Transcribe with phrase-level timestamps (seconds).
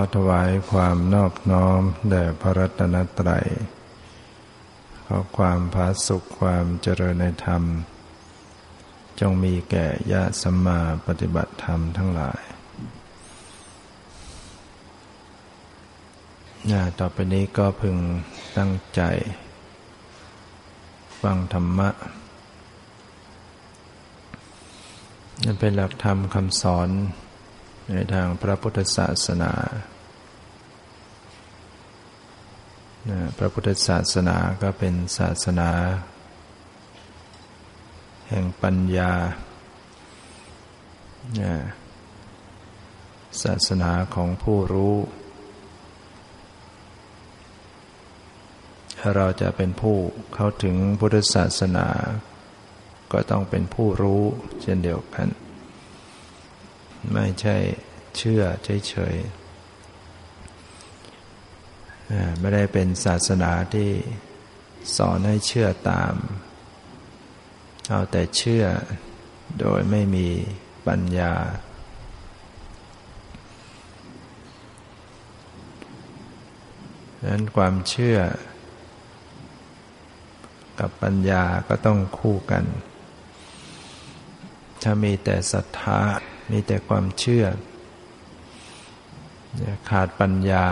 [0.00, 3.46] ขอถวายความนอบน้อมแด่พระรัตนตรัย
[5.06, 7.62] ขอความผาสุขความเจริญในธรรม
[9.20, 12.40] จงมีแก่ญาติสัมมาปฏิบัติธรรมทั้งหลาย
[16.98, 17.96] ต่อไปนี้ก็พึง
[18.58, 19.00] ตั้งใจ
[21.22, 21.90] ฟังธรรมะ
[25.44, 26.90] นั่นเป็นหลักธรรมคำสอน
[27.92, 29.52] ในทางพระพุทธศาสนา
[33.38, 35.70] พระพุทธศาสนาก็เป็นศาสนา
[38.28, 39.12] แห่งปัญญา
[43.42, 44.96] ศาสนาของผู้รู้
[48.98, 49.96] ถ้าเราจะเป็นผู้
[50.34, 51.86] เข้าถึงพุทธศาสนา
[53.12, 54.22] ก็ต้องเป็นผู้รู้
[54.62, 55.28] เช่นเดียวกัน
[57.12, 57.56] ไม่ใช่
[58.16, 59.38] เชื่อเฉยๆ
[62.40, 63.90] ไม่ได้เป็นศาสนาที่
[64.96, 66.14] สอนให้เชื่อตาม
[67.88, 68.64] เอาแต่เชื่อ
[69.60, 70.28] โดยไม่มี
[70.86, 71.34] ปัญญา
[77.20, 78.18] ดังนั้นความเชื่อ
[80.78, 82.64] กับปัญญาก็ต้องคู่กัน
[84.82, 86.00] ถ้ามีแต่ศรัทธา
[86.50, 87.44] มีแต่ความเชื่อ
[89.90, 90.66] ขาดปัญญา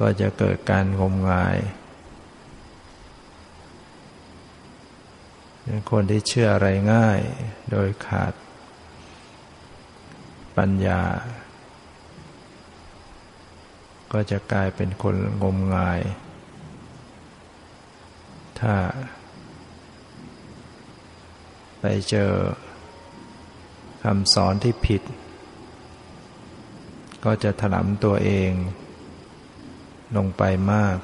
[0.00, 1.58] ก็จะเกิดการงมงาย
[5.90, 7.20] คนที่เชื่ออะไรง่าย
[7.70, 8.32] โดยขาด
[10.56, 11.02] ปัญญา
[14.12, 16.00] ก็จะกลายเป็นคนงมงาย
[18.60, 18.74] ถ้า
[21.80, 25.02] ไปเจอำสอนที่ผิด
[27.24, 28.50] ก็จะถลำตัวเอง
[30.16, 30.42] ลงไป
[30.72, 30.98] มาก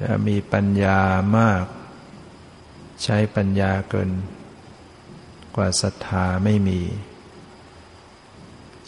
[0.00, 0.98] จะมีปัญญา
[1.38, 1.64] มาก
[3.02, 4.10] ใช้ปัญญาเกิน
[5.56, 6.80] กว่าศรัทธาไม่มี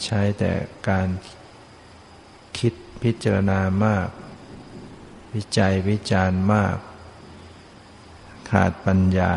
[0.05, 0.53] ใช้แต่
[0.89, 1.09] การ
[2.59, 2.73] คิด
[3.03, 4.09] พิจารณามาก
[5.35, 6.77] วิจัยวิจารณ์มาก
[8.51, 9.33] ขาดปัญญา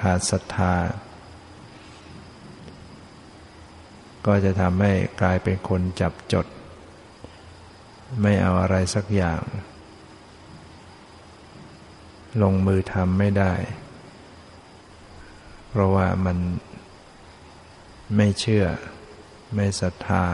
[0.00, 0.74] ขาดศรัทธา
[4.26, 6.46] ก็จะทำให้กลายเป็นคนจับจด
[8.22, 9.42] ไม่เอาอะไรสักอย่าง
[12.42, 13.54] ลงมือทำไม่ได้
[15.68, 16.38] เพราะว่ามัน
[18.16, 18.66] ไม่เชื่อ
[19.54, 20.24] ไม่ศรัทธา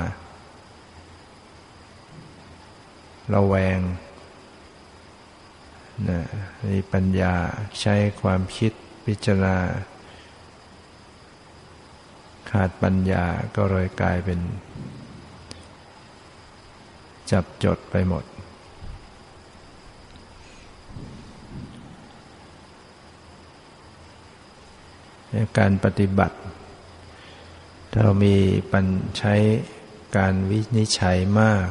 [3.34, 3.78] ระแวง
[6.08, 6.20] นะ
[6.68, 7.34] มีปัญญา
[7.80, 8.72] ใช้ความคิด
[9.06, 9.56] พิจารณา
[12.50, 13.24] ขาดปัญญา
[13.56, 14.40] ก็เลยกลายเป็น
[17.30, 18.24] จับจดไปหมด
[25.58, 26.36] การปฏิบัติ
[27.94, 28.36] เรามี
[28.72, 28.86] ปัญ
[29.18, 29.34] ใช้
[30.16, 31.68] การวินิจฉัยมาก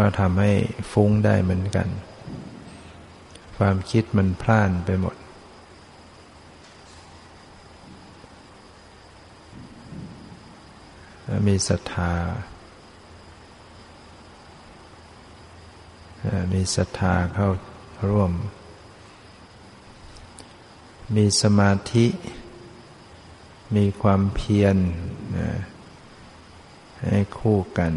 [0.00, 0.52] ก็ทำให้
[0.92, 1.88] ฟุ้งได้เหมือนกัน
[3.58, 5.16] ความคิดมันพล่านไปหมด
[11.46, 12.12] มีศรัทธา
[16.52, 17.48] มีศรัทธาเข้า
[18.10, 18.32] ร่วม
[21.16, 22.06] มีสมาธิ
[23.76, 24.76] มีความเพียร
[27.08, 27.92] ให้คู่กัน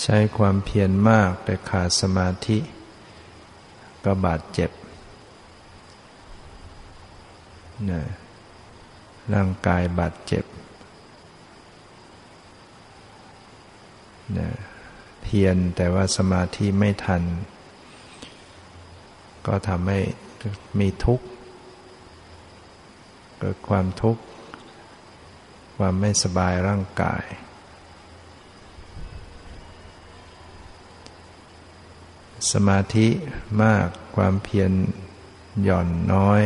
[0.00, 2.58] ใช้ความเพียรมากแต่ขาดสมาธิ
[4.04, 4.70] ก็บาดเจ็บ
[7.90, 8.02] นะ
[9.34, 10.44] ร่างกายบาดเจ็บ
[14.38, 14.48] นะ
[15.22, 17.22] เพียรแต่ว่าสมาธิไม่ทัน
[19.46, 20.00] ก็ทำให้
[20.78, 21.26] มีทุกข์
[23.38, 24.22] เกิดความทุกข์
[25.76, 27.24] ความไม่สบายร่างกาย
[32.50, 33.08] สมาธิ
[33.62, 33.86] มาก
[34.16, 34.72] ความเพียร
[35.62, 36.42] หย่อนน้อย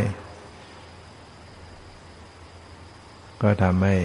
[3.43, 3.97] ก็ทำให้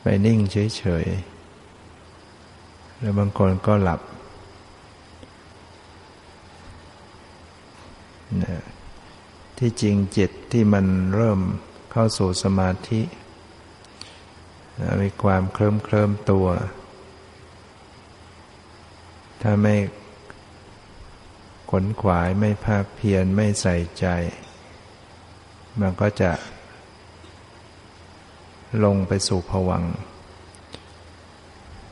[0.00, 4.00] ไปนิ่งเฉยๆ แล้วบางคนก็หลับ
[8.42, 8.62] นะ
[9.58, 11.40] ที่จริงจิตที่มันเริ่ม
[11.92, 13.00] เข้าสู่สมาธิ
[15.02, 16.46] มีความเคลิ้มเคลิ้มตัว
[19.46, 19.76] ถ้าไม่
[21.70, 24.06] ขนขวายไม่ภาคเพียรไม่ใส่ใจ
[25.80, 26.30] มันก็จะ
[28.84, 29.84] ลงไปสู่ผวัง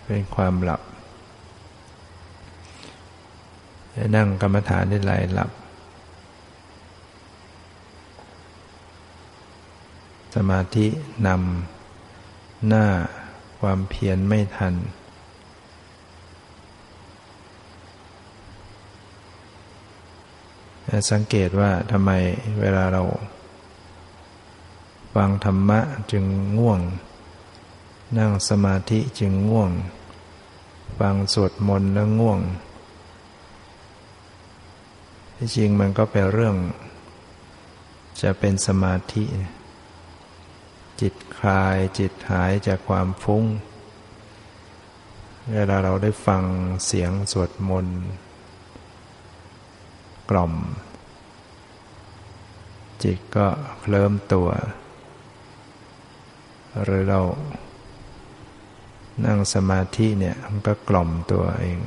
[0.04, 0.82] เป็นความหลับ
[4.16, 5.50] นั่งกรรมฐานได้ไหลหลับ
[10.34, 10.86] สมาธิ
[11.26, 12.86] นำหน้า
[13.60, 14.74] ความเพียรไม่ทัน
[21.10, 22.10] สังเกตว่าทำไม
[22.60, 23.02] เวลาเรา
[25.14, 25.80] ฟังธรรมะ
[26.12, 26.24] จึง
[26.58, 26.80] ง่วง
[28.18, 29.70] นั่งสมาธิจึงง่วง
[30.98, 32.40] ฟังสวดมนต์แล้วง่วง
[35.36, 36.56] ที่จริงมันก็เป็นเรื่อง
[38.22, 39.24] จะเป็นสมาธิ
[41.00, 43.44] จิตคลายจิตหายจากความฟุ้ง
[45.52, 46.42] เวลาเราได้ฟัง
[46.86, 47.98] เสียงสวดมนต์
[50.32, 50.54] กล่อม
[53.02, 53.46] จิตก็
[53.80, 54.48] เคลิ้มตัว
[56.82, 57.20] หรือเรา
[59.24, 61.80] นั่งสมาธิเนี่ยมันก็กล่อมตัวเอง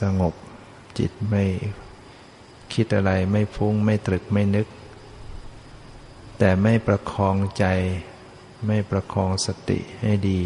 [0.00, 0.34] สงบ
[0.98, 1.44] จิตไม่
[2.72, 4.66] คิดอะไรไม่ฟุ้งไม่ตรึกไม่นึก
[6.38, 7.64] แต่ไม่ประคองใจ
[8.66, 10.40] ไม่ประคองสติให้ดี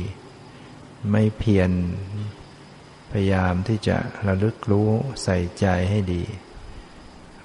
[1.11, 1.71] ไม่เพียร
[3.11, 3.97] พยายามที่จะ
[4.27, 4.89] ระลึกรู้
[5.23, 6.23] ใส่ใจให้ดี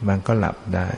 [0.07, 0.89] มันก็หลับได้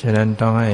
[0.00, 0.72] ฉะนั้นต้องให้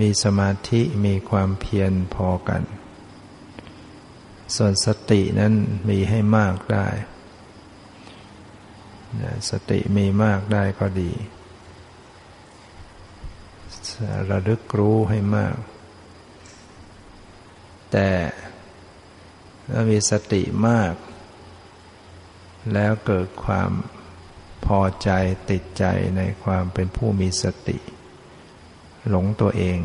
[0.00, 2.62] มีสมาธิมีความเพียรพอกัน
[4.56, 5.52] ส่วนสตินั้น
[5.88, 6.88] มีให้มากได้
[9.50, 11.12] สติมีมากได้ก็ดี
[14.30, 15.56] ระลึกรู้ให้มาก
[17.92, 18.08] แต่
[19.72, 20.94] ถ้ามีสติมาก
[22.72, 23.70] แล้วเกิดความ
[24.66, 25.10] พอใจ
[25.50, 25.84] ติดใจ
[26.16, 27.78] ในความเป็นผู้มีสติ
[29.08, 29.78] หลงตัวเอง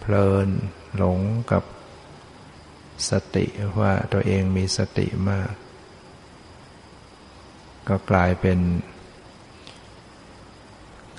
[0.00, 0.48] เพลิน
[0.96, 1.20] หลง
[1.52, 1.64] กับ
[3.10, 3.46] สติ
[3.80, 5.52] ว่าตัวเองมีสติมาก
[7.88, 8.58] ก็กลายเป็น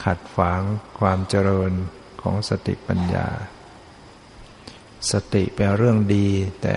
[0.03, 0.61] ขัดฝาง
[0.99, 1.71] ความเจริญ
[2.21, 3.27] ของสติปัญญา
[5.11, 6.27] สติเป็นเรื่องดี
[6.61, 6.75] แต่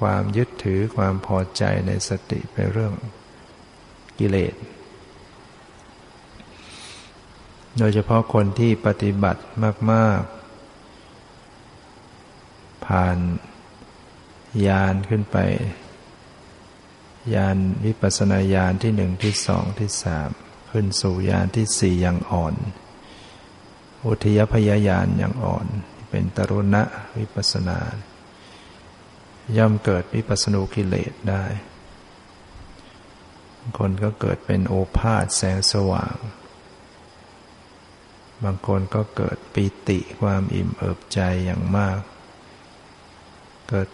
[0.00, 2.94] ความยึดถือความพอใจในสติเป็นเรื่อง
[4.18, 4.54] กิเลส
[7.78, 9.42] โดยเฉพาะคนที่ปฏิบัติ
[9.92, 10.20] มาก
[11.88, 13.18] ๆ ผ่าน
[14.66, 15.36] ยานขึ้นไป
[17.34, 20.30] ยานวิปัสนาญาณที่หนึ่งที่สองที่สาม
[20.70, 22.54] ขึ้นสู่ยานที่สี่อย่างอ่อน
[24.06, 25.66] อุทยพยายานอย่างอ่อน
[26.08, 26.82] เป็นตรุณะ
[27.18, 27.78] วิปัสนา
[29.56, 31.44] ย่อมเกิดวิปัสนูกิเลสได้
[33.78, 36.16] คนก็เกิดเป็นโอภาษแสงสว่าง
[38.44, 42.00] บางคนก็เกิดปีติความอิ่มเอิบใจอย่างมาก
[43.68, 43.88] เกิด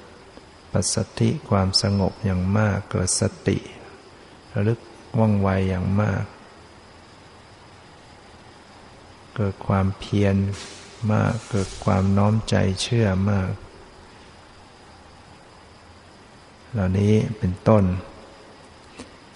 [0.73, 3.59] ปัสสติความสงบอย่างมาก เกิดสติ
[4.52, 4.78] ระลึก
[5.18, 6.25] ว่องไวอย่างมาก
[9.37, 10.37] เกิดความเพียร
[11.12, 13.50] มาก เกิดความน้อมใจเชื่อมาก
[16.73, 17.84] เหล่านี้เป็นต้น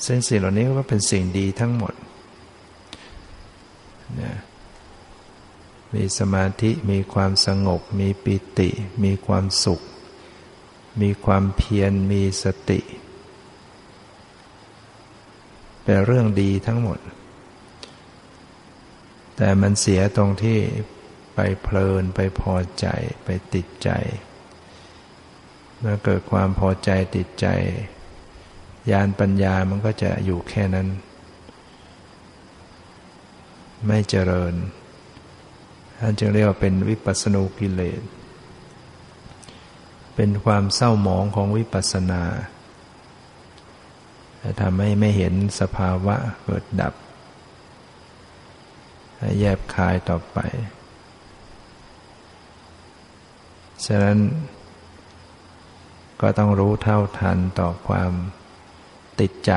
[0.04, 1.94] ซึ่งสิ่งเหล่านี้ก็เป็นสิ่งดีทั้งหมด
[4.20, 4.32] นะ
[5.94, 8.70] มีสมาธิมีความสงบ มีปิติ
[9.04, 9.80] มีความสุข
[11.00, 12.80] มีความเพียรมีสติ
[15.82, 16.98] เป็นเรื่องดีทั้งหมด
[19.36, 20.58] แต่มันเสียตรงที่
[21.40, 22.86] ไปเพลินไปพอใจ
[23.24, 23.90] ไปติดใจ
[25.78, 27.46] เมื่อเกิดความพอใจติดใจ
[28.90, 30.88] ญาณปัญญามันก็จะอยู่แค่นั้น
[33.86, 34.54] ไม่เจริญ
[36.00, 38.02] ท่านจึงเรียกว่าเป็นวิปัสสนูกิเลส
[40.14, 42.22] เป็นความเศร้าหมองของวิปัสสนา
[44.60, 46.94] ทำให้ไม่เห็นสภาวะเกิดดับ
[49.38, 50.38] แยบคายต่อไป
[53.86, 54.18] ฉะนั้น
[56.20, 58.12] ก็ต้องรู้เท่าทันต่อความ
[59.20, 59.52] ติดใจ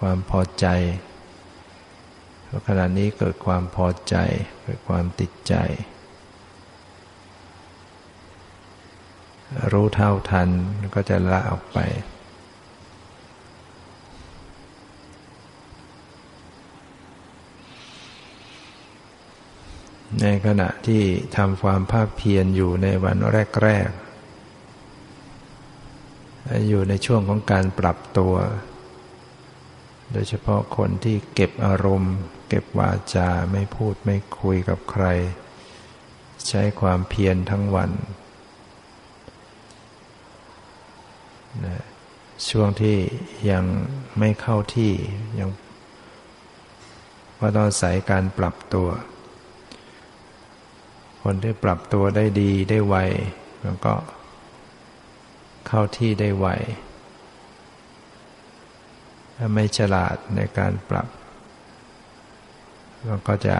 [0.00, 0.66] ความพอใจ
[2.44, 4.16] เพราะขณะนี้เกิดความพอใจ
[4.62, 5.54] เกิดความติดใจ
[9.72, 10.48] รู้เท่าทัน
[10.94, 11.78] ก็จะละออกไป
[20.18, 21.02] ในขณะที่
[21.36, 23.16] ทำความภาคเพียรอยู่ในวัน
[23.62, 24.00] แรกๆ
[26.68, 28.34] อยู่ในช่วงของการปรับตัว
[30.12, 32.14] โดยเฉพาะคนที่เก็บอารมณ์
[32.48, 35.04] เก็บวาจาไม่พูดไม่คุยกับใคร
[36.48, 37.90] ใช้ความเพียรทั้งวัน
[41.66, 41.76] นะ
[42.48, 42.96] ช่วงที่
[43.50, 43.64] ยัง
[44.18, 44.92] ไม่เข้าที่
[45.38, 45.50] ยัง
[47.40, 48.88] ก็ต้องอาศัยการปรับตัว
[51.22, 52.96] คนที่ปรับตัวได้ดีได้ไว
[53.62, 53.94] มันก็
[55.66, 56.46] เข้าที่ได้ไว
[59.36, 61.08] ถ้าไม่ฉลาดในการปรับ
[63.08, 63.56] มันก็จะ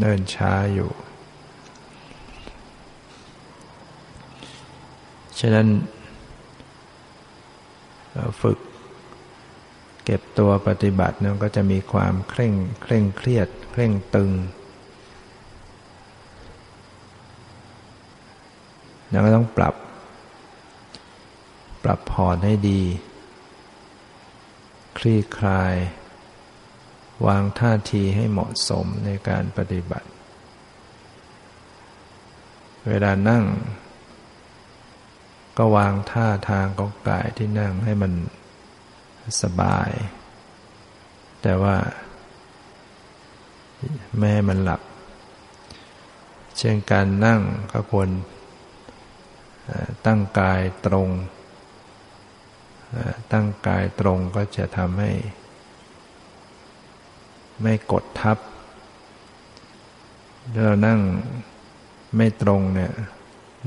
[0.00, 0.90] เดินช้าอยู่
[5.40, 5.66] ฉะนั้น
[8.40, 8.58] ฝึก
[10.06, 14.30] เก็บตัวปฏิบัติเนั้นก็จะมีความเคร่งเคร่งเครียด เคร่งตึง
[19.08, 19.74] แล้วก็ต้องปรับ
[21.84, 22.82] ปรับผ่อนให้ดี
[24.98, 25.74] คลี่คลาย
[27.26, 30.08] วางท่าทีให้เหมาะสมในการปฏิบัติ
[32.88, 33.44] เวลานั่ง
[35.58, 38.12] ก็วางท่าทางของกายที่นั่งให้มัน
[39.42, 39.90] สบาย
[41.42, 41.76] แต่ว่า
[44.18, 44.82] แม่มันหลับ
[46.58, 47.40] เช่นการนั่ง
[47.72, 48.08] ก็ควร
[50.06, 51.08] ตั้งกายตรง
[53.32, 55.12] ตั้งกายตรงก็จะทำให้
[57.62, 58.38] ไม่กดทับ
[60.52, 61.00] ถ้าเรานั่ง
[62.16, 62.92] ไม่ตรงเนี่ย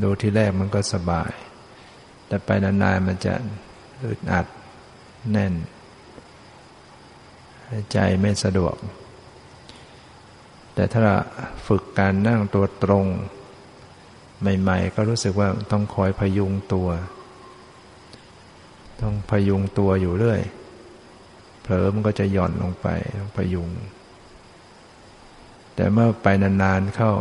[0.03, 1.31] ดูที่แรกมันก็สบาย
[2.27, 3.33] แต่ไปนานๆมันจะ
[4.05, 4.45] อึดอัด
[5.31, 5.53] แน่น
[7.91, 8.75] ใจไม่สะดวก
[10.73, 11.03] แต่ถ้า
[11.67, 13.05] ฝึกการนั่งตัวตรง
[14.59, 16.87] ใหม่ ๆ ก็รู้สึกว่าต้องคอยพยุงตัว
[19.01, 20.41] ต้องพยุงตัวอยู่เรื่อย
[21.61, 22.87] เผลอมันก็จะหย่อนลงไป
[23.19, 23.69] ต้องพยุง
[25.75, 27.11] แต่เมื่อไปนานๆเข้า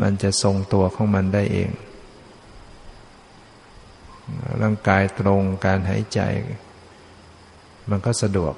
[0.00, 1.70] มันจะทรงตัวของมันได้เอง
[4.62, 6.20] ร่างกายตรงการหายใจ
[7.90, 8.54] มันก็สะดวก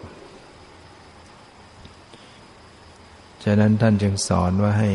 [3.45, 4.91] ฉะนั้นท่านจึงสอนว่าให้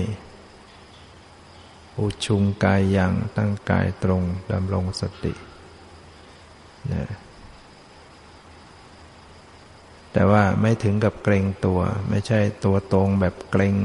[1.97, 4.21] อุชุงกายอย่างตั้งกายตรง
[4.51, 5.33] ดำรงสติ
[6.93, 7.09] นะ
[10.13, 13.75] แต่ว่าไม่ถึงกับเกรงตัว ไม่ใช่ตัวตรงแบบเกรง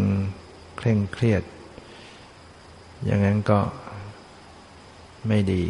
[0.76, 1.42] เคร่งเครียด
[3.04, 3.60] อย่างนั้นก็
[5.28, 5.64] ไม่ดี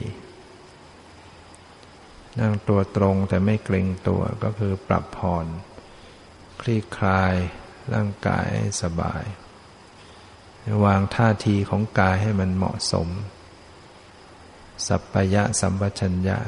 [2.40, 5.46] นั่งตัวตรงแต่ไม่เกรงตัวก็คือปรับผ่อน
[6.60, 7.34] คลี่คลาย
[7.94, 9.24] ร่างกายให้สบาย
[10.84, 13.08] วางท่าทีของกายให้มันเหมาะสม
[14.86, 16.38] สัพพยะสัมปชัญญะ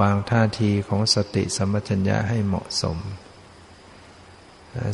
[0.00, 2.98] วางท่าทีของสติสัมปชัญญะให้เหมาะสม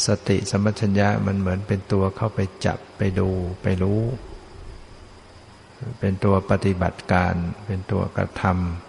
[0.07, 3.29] สติสัมปชัญญะมันเหมือนเป็นตัวเข้าไปจับไปดู
[3.63, 4.03] ไปรู้
[6.01, 7.35] เป็นตัวปฏิบัติการ
[7.67, 8.86] เป็นตัวกระทำ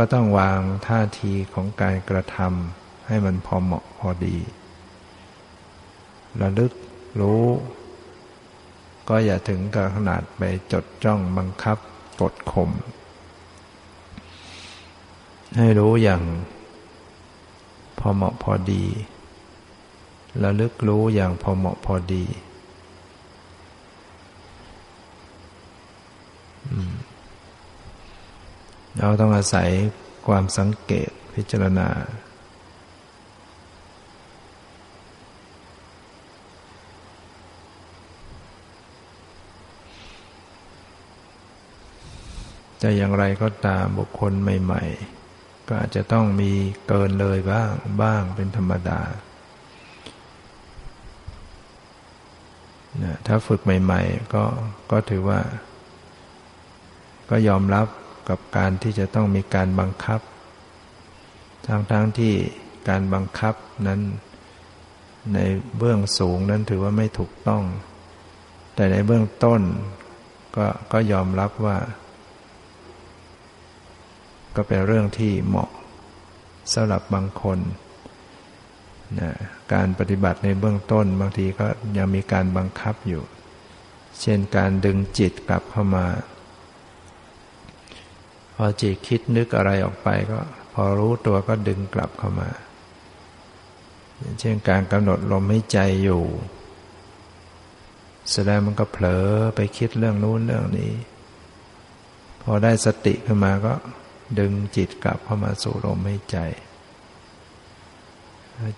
[0.00, 4.36] ก็ต้องวางท่าทีของการกระทำให้มันพอเหมาะพอดี
[6.40, 6.72] ระลึก
[7.20, 7.44] รู้
[9.08, 11.78] ก็อย่าถึงกับขนาดไปจดจ้องบังคับ
[12.20, 12.70] กดข่ม
[15.56, 16.22] ให้รู้อย่าง
[17.98, 18.84] พอเหมาะพอดี
[20.42, 22.24] ระลึกรู้อย่างพอเหมาะพอดี
[28.98, 29.68] เราต้องอาศัย
[30.26, 31.88] ความสังเกตพิจารณา
[42.82, 44.82] จะอย่างไรก็ตามบุคคลใหม่
[45.26, 46.52] ๆ ก็อาจจะต้องมี
[46.88, 49.00] เกินเลยบ้างบ้างเป็นธรรมดา
[53.26, 54.44] ถ้าฝึกใหม่ ๆ ก็
[54.90, 55.40] ก็ถือว่า
[57.30, 57.86] ก็ยอมรับ
[58.28, 60.20] กับการที่จะต้องมีการบังคับ
[61.66, 62.34] ทั้งๆทที่
[62.88, 63.54] การบังคับ
[63.86, 64.00] นั้น
[65.34, 65.38] ใน
[65.78, 67.62] เบื้องสูงนั้นถือว่าไม่ถูกต้อง
[68.74, 69.60] แต่ในเบื้องต้น
[70.56, 71.76] ก็ก็ยอมรับว่า
[74.56, 75.70] ก็เป็นเรื่องที่เหมาะ
[76.72, 77.58] สำหรับบางคน
[79.20, 79.30] นะ
[79.74, 81.66] การปฏิบัติในเบื้องต้นบางทีก็
[81.96, 83.22] ยังมีการบังคับอยู่
[84.20, 86.06] เช่นการดึงจิตกลับเข้ามา
[88.60, 90.38] พอจิตคิดนึกอะไรออกไปก็
[90.74, 92.48] พอรู้ตัวก็ดึงกลับเข้ามา
[94.40, 96.22] เช่นการกำหนดลมให้ใจอยู่
[98.32, 100.92] แสดงมันก็เผลอไปคิดเรื่องนู้นเรื่องนี้
[102.42, 103.74] พอได้สติขึ้นมาก็
[104.38, 106.38] ดึงจิตกลับเข้ามาสู่ลมหายใจ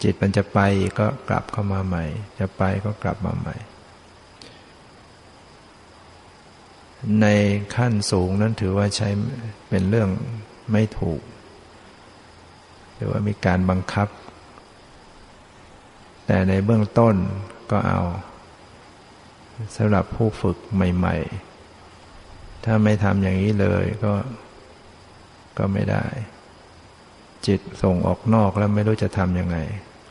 [0.03, 0.61] จิตมันจะไป
[0.99, 2.05] ก็กลับเข้ามาใหม่
[2.39, 3.57] จะไปก็กลับมาใหม่
[7.21, 7.27] ใน
[7.77, 9.09] ขั้นสูงนั้นถือว่าใช้
[9.69, 10.09] เป็นเรื่อง
[10.73, 11.21] ไม่ถูก
[12.95, 14.09] หรือว่ามีการบังคับ
[16.27, 17.15] แต่ในเบื้องต้น
[17.71, 18.01] ก็เอา
[19.77, 21.17] สำหรับผู้ฝึกใหม่
[21.91, 24.13] ๆ ถ้าไม่ทำอย่างนี้เลยก็
[25.59, 26.05] ก็ไม่ได้
[27.47, 29.57] จิตส่งออกนอกแล้วไม่รู้จะทำยังไง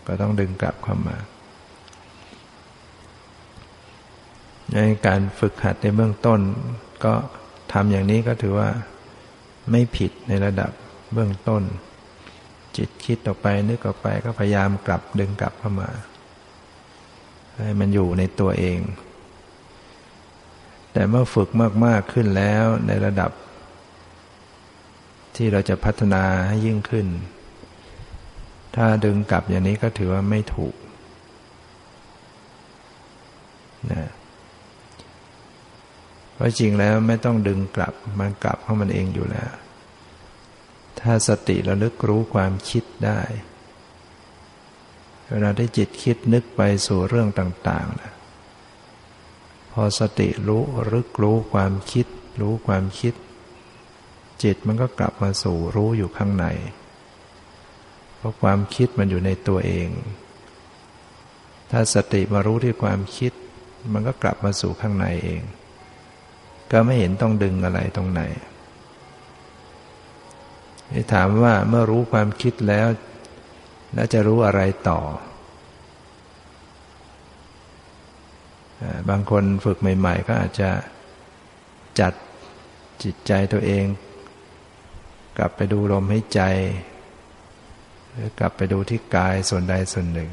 [0.08, 1.18] ก็ต้องดึงกลับเข้ามา
[4.76, 6.40] ในการฝึกหัดในเบื้องต้น
[7.06, 7.14] ก็
[7.74, 8.70] ทำอย่างนี้ก็ถือว่า
[9.72, 10.72] ไม่ผิดในระดับ
[11.14, 11.64] เบื้องต้น
[12.78, 15.90] จิตคิดออกไปนึกออกไปก็พยายามกลับดึงกลับเข้ามา
[17.56, 18.80] ให้มันอยู่ในตัวเอง
[20.94, 21.50] แต่เมื่อฝึก
[21.86, 23.32] มาก ๆ ขึ้นแล้วในระดับ
[25.36, 27.08] ที่เราจะพัฒนาให้ยิ่งขึ้น
[28.76, 30.76] ถ้าดึงกลับอย่างนี้ก็ถือว่าไม่ถูก
[33.92, 34.10] นะ
[36.40, 39.52] เพราะจริงแล้วไม่ต้องดึงกลับ มันกลับเพราะมันเองอยู่แล้ว
[41.00, 43.22] ถ้าสติระลึกรู้ความคิดได้
[45.30, 48.14] เวลาที่จิตคิดนึกไปสู่เรื่องต่างๆนะ
[49.72, 52.08] พอสติรู้รึกรู้ความคิด
[52.42, 53.14] รู้ความคิด
[54.44, 56.46] จิตมันก็กลับมาสู่รู้อยู่ข้างใน
[58.18, 59.90] เพราะความคิดมันอยู่ในตัวเอง
[61.72, 63.34] ถ้าสติมารู้ที่ความคิด
[63.94, 65.44] มันก็กลับมาสู่ข้างในเอง
[66.72, 68.22] ก็ไม่เห็นต้องดึงอะไรตรงไหน
[71.14, 72.88] ถามว่าเมื่อรู้ความคิดแล้ว
[73.94, 75.00] แล้วจะรู้อะไรต่อ
[79.10, 80.70] บางคนฝึกใหม่ ๆ ก็อาจจะ
[82.00, 82.14] จัด
[83.04, 83.86] จิตใจตัวเอง
[85.38, 86.42] กลับไปดูลมให้ใจ
[88.12, 90.32] หรือกลับไปดูที่กายส่วนใดส่วนหนึ่ง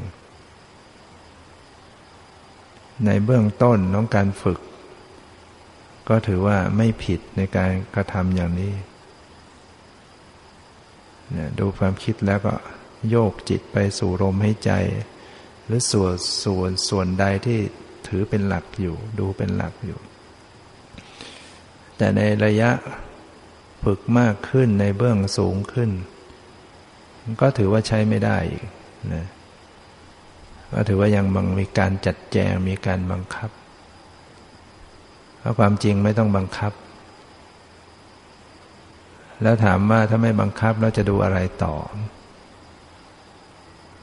[3.07, 4.61] ในเบื้องต้นน้องการฝึก
[6.09, 8.75] ก็ถือว่าไม่ผิดในการกระทำอย่างนี้
[11.31, 12.55] เนี่ยดูความคิดแล้วก็
[13.11, 14.73] โยกจิตไปสู่ลมให้ใจ
[15.67, 16.15] หรือส่วน
[16.45, 17.59] ส่วนส่วนใดที่
[18.09, 19.99] ถือเป็นหลักอยู่ ดูเป็นหลักอยู่
[21.97, 22.71] แต่ในระยะ
[23.85, 25.91] ฝึกมากขึ้นในเบื้องสูงขึ้น
[27.41, 28.67] ก็ถือว่าใช้ไม่ได้อีก
[29.15, 29.27] นะ
[30.73, 33.51] ก็ถือว่ายังบังมีการจัดแจงมีการบังคับ
[35.47, 36.73] ราะความจริงไม่ต้องบังคับ
[39.43, 41.75] แล้วถามว่าถ้าไม่บังคับเราจะดูอะไรต่อ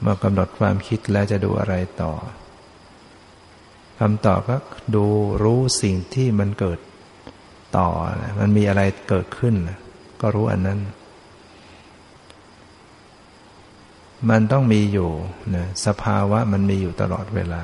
[0.00, 2.12] เมื่อกำหนดความคิดแล้วจะดูอะไรต่อ
[4.00, 4.56] คำตอบก็
[4.94, 5.06] ดู
[5.42, 6.78] รู้สิ่งที่มันเกิด
[7.76, 7.88] ต่อ
[8.40, 9.54] มันมีอะไรเกิดขึ้น
[10.20, 10.80] ก็รู้อันนั้น
[14.30, 15.10] มันต้องมีอยู่
[15.56, 17.62] นะสภาวะมันมีอยู่ตลอดเวลา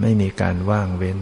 [0.00, 1.18] ไม่มีการว่างเว้น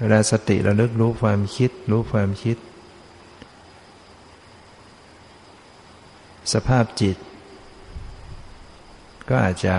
[0.00, 2.56] เวลาสติระลึกรู้ความคิด รู้ความคิด
[6.52, 7.16] สภาพจิต
[9.28, 9.76] ก็อาจจะ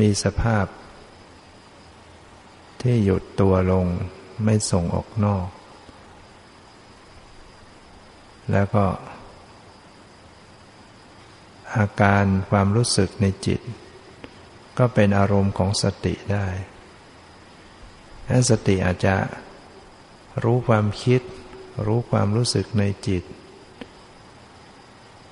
[0.00, 0.66] มีสภาพ
[2.82, 3.86] ที่หยุดตัวลง
[4.44, 5.46] ไม่ส่งออกนอก
[8.52, 8.86] แล้วก็
[11.76, 13.60] อาการความรู้สึกในจิต
[14.78, 16.46] ก็เป็นอารมณ์ของสติได้
[18.50, 19.16] สติอาจจะ
[20.44, 21.20] รู้ความคิด
[21.86, 23.24] รู้ความรู้สึกในจิต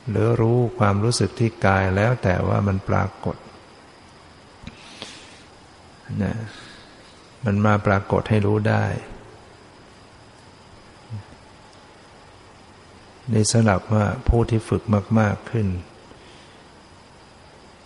[0.09, 3.37] หรือรู้ความรู้สึกที่กายแล้วแต่ว่ามันปรากฏ
[6.23, 6.35] นะ
[7.45, 8.85] มันมาปรากฏให้รู้ได้
[13.31, 14.83] ในสำหรับว่าผู้ที่ฝึก
[15.19, 15.67] มาก ๆขึ้น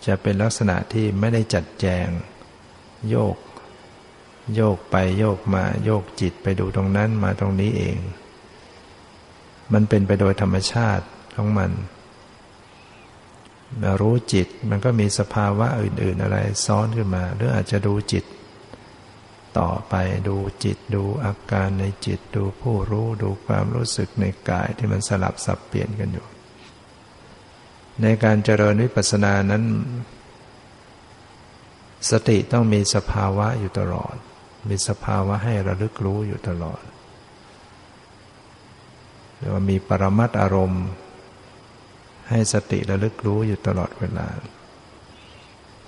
[0.07, 2.09] จะเป็นลักษณะที่ไม่ได้จัดแจง
[3.09, 3.37] โยก
[4.55, 7.97] โยกไปโยกมาโยกจิตไปดูตรงนั้นมาตรงนี้เอง
[9.73, 11.71] มันเป็นไปโดยธรรมชาติของมัน
[13.83, 18.25] มารู้จิตมันก็มีสภาวะอื่น ๆ อะไรซ้อนขึ้นมา หรืออาจจะดูจิต
[19.59, 19.95] ต่อไป
[20.29, 26.27] ดูจิตดูอาการในจิตดูผู้รู้ดูความรู้สึกในกายที่มันสลับสับเปลี่ยนกันอยู่
[28.03, 29.65] ในการเจริญวิปัสสนานั้น
[32.11, 34.17] สติต้องมีสภาวะอยู่ตลอด
[34.69, 36.83] มีสภาวะให้ระลึกรู้อยู่ตลอด
[39.37, 40.85] หรือว่ามีปรมัตอารมณ์
[42.29, 44.29] ให้สติระลึกรู้อยู่ตลอดเวลา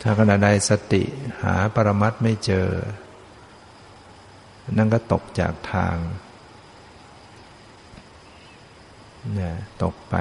[0.03, 1.03] ถ้าขณะใดสติ
[1.43, 2.69] หาปรมัตไม่เจอ
[4.79, 5.97] นั่นก็ตกจากทาง
[9.35, 10.15] เนี่ยตกไป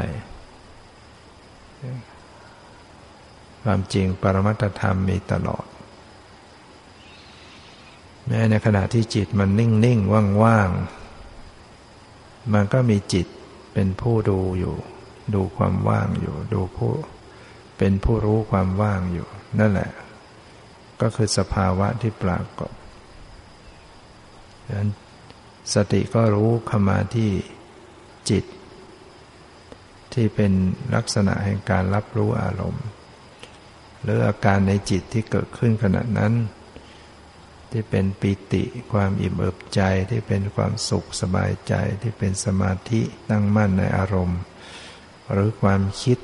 [3.64, 5.66] ความจริงปรมัตธรรมมีตลอด
[8.28, 13.28] แม้ในขณะที่จิตมันนิ่งๆว่างๆมันก็มีจิต
[13.74, 14.76] เป็นผู้ดูอยู่
[15.34, 16.94] ดูความว่างอยู่ ดูผู้
[17.78, 19.28] เป็นผู้รู้ความว่างอยู่
[19.60, 19.92] นั่นแหละ
[21.02, 22.72] ก็คือสภาวะที่ปรากฏ
[24.66, 24.90] ดังนั้น
[25.74, 27.32] สติก็รู้เข้ามาที่
[28.30, 28.44] จิต
[30.14, 30.52] ที่เป็น
[30.96, 32.86] ลักษณะแห่งการรับรู้อารมณ์
[34.02, 36.34] หรืออาการในจิตที่เกิดขึ้นขณะนั้น
[37.74, 44.42] ที่เป็นปิติ ความอิ่มเอิบใจที่เป็นความสุขสบายใจที่เป็นสมาธิตั้งมั่นในอารมณ์
[45.32, 46.20] หรือความคิด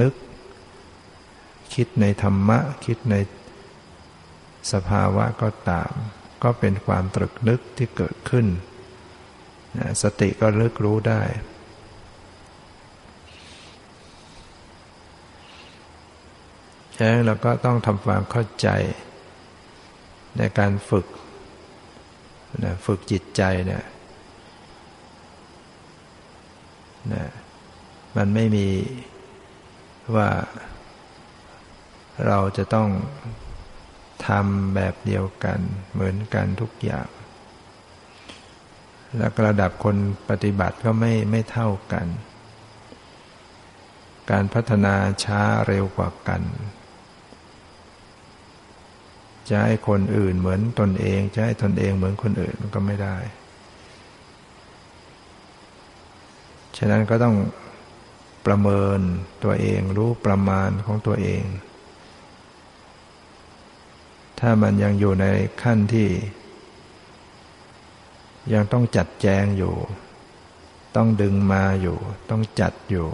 [0.00, 0.14] นึก
[1.74, 3.14] คิดในธรรมะ คิดใน
[4.72, 5.92] สภาวะก็ตาม
[6.42, 8.46] ก็เป็นความตรึกนึกที่เกิดขึ้น
[10.02, 11.22] สติก็ลึกรู้ได้
[16.96, 18.68] ฉะนั้นเราก็ต้องทำความเข้าใจ
[20.38, 21.06] ในการฝึก
[22.64, 23.84] นะฝึกจิตใจเนี่ย
[27.12, 27.24] นะ
[28.16, 28.68] มันไม่มี
[30.14, 30.30] ว่า
[32.26, 32.88] เราจะต้อง
[34.26, 35.58] ทำแบบเดียวกัน
[35.92, 37.08] เหมือนกันทุกอย่าง
[39.16, 39.96] และระดับคน
[40.28, 42.06] ปฏิบัติก็ไม่ไม่เท่ากัน
[44.30, 44.94] การพัฒนา
[45.24, 46.42] ช้าเร็วกว่ากัน
[49.48, 53.16] จะให้คนอื่นเหมือนตนเองจะให้ตนเองเหมือนคนอื่นมันก็ไม่ได้
[56.76, 57.36] ฉะนั้นก็ต้อง
[58.46, 58.98] ประเมิน
[59.44, 61.44] ตัวเองรู้ประมาณของตัวเอง
[64.40, 65.26] ถ้ามันยังอยู่ใน
[65.62, 66.08] ขั้นที่
[68.52, 69.74] ยังต้องจัดแจงอยู่
[70.96, 71.98] ต้องดึงมาอยู่
[72.30, 73.06] ต้องจัดอยู่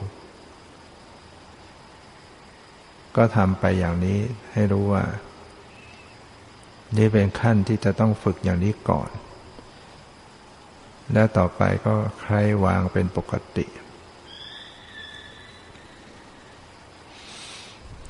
[3.17, 4.19] ก็ทำไปอย่างนี้
[4.53, 5.03] ให้รู้ว่า
[6.97, 9.11] นี่เป็นขั้นที่จะต้องฝึกอย่างนี้ก่อน
[11.13, 13.67] แล้วต่อไปก็ใครวางเป็นปกติ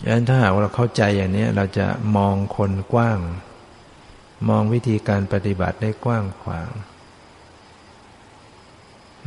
[0.07, 3.19] ยันถ้าหากเราเข้าใจอย่างนี้เราจะมองคนกว้าง
[4.49, 6.71] มองวิธีการปฏิบัติได้กว้างขวาง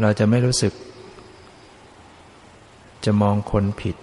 [0.01, 0.73] เราจะไม่รู้สึก
[3.05, 3.97] จะมองคนผิด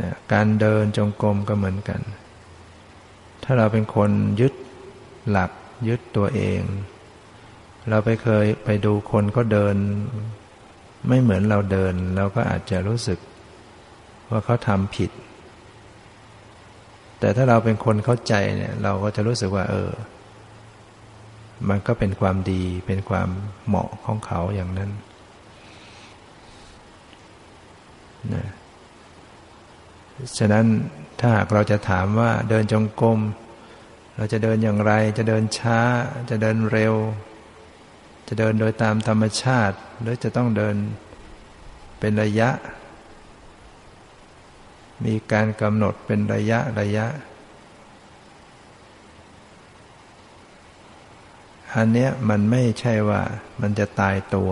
[0.00, 2.00] นะการเดินจงกรมก็เหมือนกัน
[3.48, 4.54] ถ้าเราเป็นคนยึด
[5.30, 5.50] หลัก
[5.88, 6.60] ยึดตัวเอง
[7.90, 9.76] เราไปเคยไปดูคนก็เดิน
[11.08, 13.18] ไม่เหมือนเราเดิน เราก็อาจจะรู้สึก
[14.30, 15.10] ว่าเขาทำผิด
[17.18, 19.90] แต่ถ้าเราเป็นคนเข้าใจเนี่ย เราก็จะรู้สึกว่า เออ
[21.68, 23.28] มันก็เป็นความดีเป็นความ
[23.66, 24.90] เหมาะของเขาอย่างนั้น
[28.34, 28.46] นะ
[30.38, 30.64] ฉะนั้น
[31.18, 33.20] ถ้าหากเราจะถามว่าเดินจงกรม
[34.16, 35.80] เราจะเดินอย่างไร จะเดินช้า
[36.30, 36.94] จะเดินเร็ว
[38.28, 40.76] จะเดินโดยตามธรรมชาติ หรือจะต้องเดิน
[42.00, 42.50] เป็นระยะ
[45.04, 47.06] มีการกำหนดเป็นระยะระยะ
[51.74, 53.22] อันเนี้ยมันไม่ใช่ว่า
[53.60, 54.50] มันจะตายตัว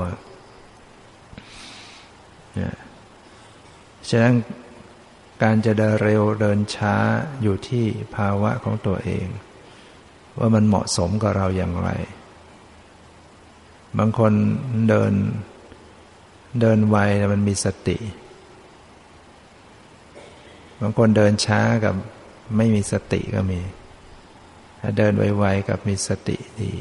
[4.09, 4.35] ฉะนั้น
[5.45, 6.97] การจะเดินเร็วเดินช้า
[7.43, 7.85] อยู่ที่
[8.17, 9.27] ภาวะของตัวเอง
[10.39, 11.91] ว่ามันเหมาะสมกับเราอย่างไร
[13.99, 14.33] บางคน
[14.89, 15.13] เดิน
[16.61, 16.97] เดินไว
[17.33, 17.99] มันมีสติ
[20.81, 21.95] บางคนเดินช้ากับ
[22.57, 23.61] ไม่มีสติก็มี
[24.81, 26.73] ถ้าเดินไวๆกับมีสติดี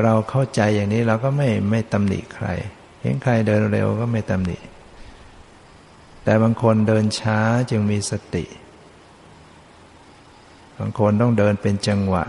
[0.00, 2.48] เราเข้าใจอย่างนี้เราก็ไม่ไม่ตำหนิใคร
[3.00, 4.58] เห็นใครเดินเร็วก็ไม่ตำหนิ
[6.24, 7.38] แต่บางคนเดินช้า
[7.70, 8.44] จึงมีสติ
[10.78, 12.24] บางคนต้องเดินเป็นจังหวะ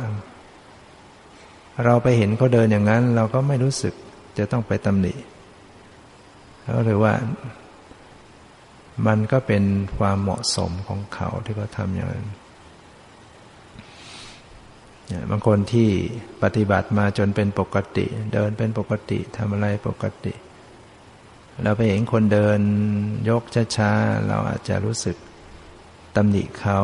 [1.85, 3.93] เราไปเห็นเขาเดินอย่างนั้น เราก็ไม่รู้สึก
[4.37, 5.13] จะต้องไปตำหนิ
[6.61, 7.13] เขาถือว่า
[9.07, 9.63] มันก็เป็น
[9.97, 12.27] ความเหมาะสมของเขาที่เขาทำอย่างนั้น
[15.29, 15.89] บางคนที่
[16.43, 22.59] ปฏิบัติมาจนเป็นปกติ เดินเป็นปกติทำอะไรปกติเเราไปเห็นคนเดิน
[23.29, 23.43] ยก
[23.75, 25.17] ช้าๆ เราอาจจะรู้สึก
[26.15, 26.79] ตำหนิเขา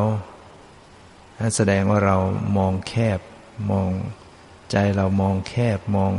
[1.55, 2.17] แสดงว่าเรา
[2.57, 3.19] มองแคบ
[3.71, 3.89] มอง
[4.71, 6.13] ใจเรามองแคบ มอง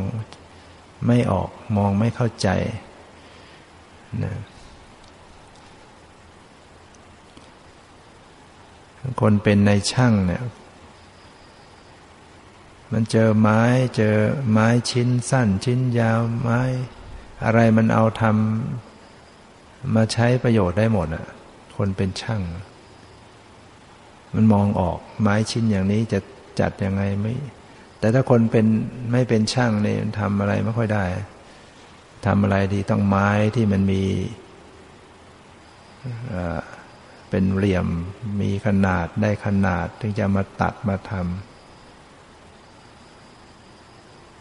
[1.07, 2.49] ไม่ออก มองไม่เข้าใจ
[4.25, 4.35] นะ
[9.21, 10.43] คนเป็นในช่างเนี่ย
[12.93, 13.63] มันเจอไม้
[13.97, 14.17] เจอ
[14.51, 16.61] ไม้ชิ้นสั้น ชิ้นยาวไม้
[17.45, 21.27] อะไรมันเอาทำมาใช้ประโยชน์ได้หมดอะ
[21.77, 22.43] คนเป็นช่าง
[24.35, 26.19] มันมองออกไม้ชิ้นอย่างนี้จะ
[26.61, 27.35] จัดยังไงไม่
[27.99, 28.67] แต่ถ้าคนเป็น
[29.13, 31.05] ไม่เป็นช่างเนี่ยทำอะไรไม่ค่อยได้
[32.27, 34.03] ทำอะไรดีต้องไม้ที่มันมี
[37.31, 37.87] เป็นเหลี่ยม
[38.41, 41.25] มีขนาดได้ขนาด ถึงจะมาตัดมาทำ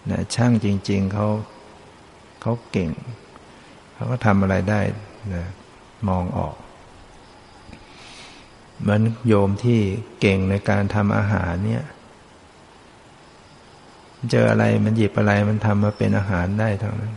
[0.10, 1.28] นะช่างจริง ๆเขา
[2.42, 2.92] เขาเก่ง
[3.94, 4.82] เขาก็ทำอะไรได้
[5.36, 5.46] นะ
[6.08, 6.56] มองออก
[8.82, 9.80] เหมือนโยมที่
[10.20, 11.86] เก่งในการทำอาหารเนี่ย
[14.32, 17.14] เจออะไรมันหยิบอะไรมันทำมาเป็นอาหารได้ทั้งนั้น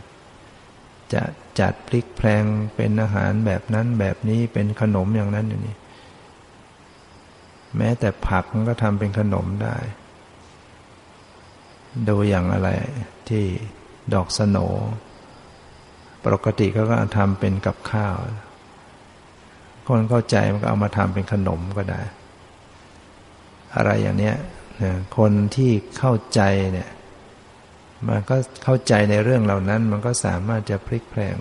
[1.13, 1.23] จะ
[1.59, 2.43] จัดพลิกแพลง
[2.75, 5.75] เป็นอาหารแบบนั้นแบบนี้เป็นขนมอย่างนั้นอย่างนี้
[7.77, 9.77] แม้แต่ผักมันก็ทำเป็นขนมได้
[12.09, 12.69] ดูอย่างอะไร
[13.29, 13.45] ที่
[14.13, 14.57] ดอกสโน
[16.25, 18.15] ปกติก็ก็ทำเป็นกับข้าว
[19.87, 22.01] คนเข้าใจมันก็เอามาทำเป็นขนมก็ได้
[23.75, 24.35] อะไรอย่างเนี้ย
[25.17, 26.41] คนที่เข้าใจ
[26.73, 26.89] เนี่ย
[28.07, 31.37] มันก็เข้าใจในเรื่องเหล่านั้น มันก็สามารถจะพลิกแพลง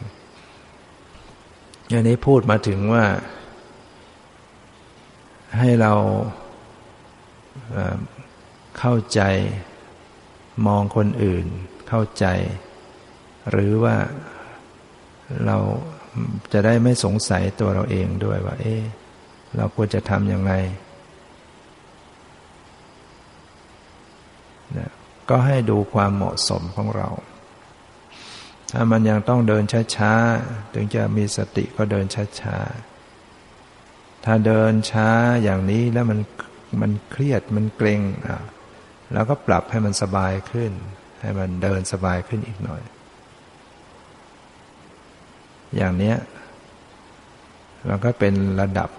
[1.88, 3.05] อย่างนี้พูดมาถึงว่า
[5.59, 5.92] ให้เรา
[8.79, 9.21] เข้าใจ
[10.66, 11.47] มองคนอื่น
[11.88, 12.27] เข้าใจ
[13.51, 13.97] หรือว่า
[15.47, 15.59] เรา
[16.53, 18.83] จะได้ไม่สงสัยตัวเราเองด้วยว่า เอ๊ะ
[19.57, 20.53] เราควรจะทำยังไง
[25.29, 27.09] ก็ให้ดูความเหมาะสมของเรา
[28.73, 29.64] ถ้ามันยังต้องเดิน
[29.97, 32.07] ช้าๆ ถึงจะมีสติก็เดิน
[32.40, 35.09] ช้าๆ ถ้าเดินช้า
[35.42, 36.18] อย่างนี้แล้วมัน
[36.81, 38.40] มันเครียดมันเกร็งอะ
[39.12, 40.73] เราก็ปรับให้มันสบายขึ้น
[41.21, 42.83] ให้มันเดินสบายขึ้นอีกหน่อย
[45.77, 46.17] อย่างเนี้ย
[47.89, 48.91] มันก็เป็นระดับ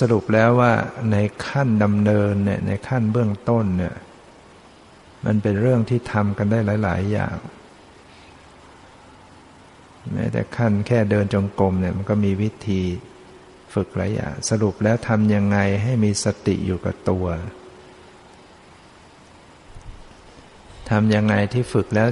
[0.00, 0.72] สรุปแล้วว่า
[1.12, 1.16] ใน
[1.46, 3.94] ขั้นดำเนินเนี่ยในขั้นเบื้องต้นเนี่ย
[5.26, 7.36] มันเป็นเรื่องที่ทำกันได้หลาย ๆ อย่าง
[10.12, 12.82] แม้แต่ขั้นแค่เดินจงกรมเนี่ยมันก็มีวิธี
[13.74, 17.26] ฝึกหลายอย่างสรุปแล้วทำยังไงให้มีสติอยู่กับตัว
[20.90, 22.08] ทำยังไงที่ฝึกแล้ว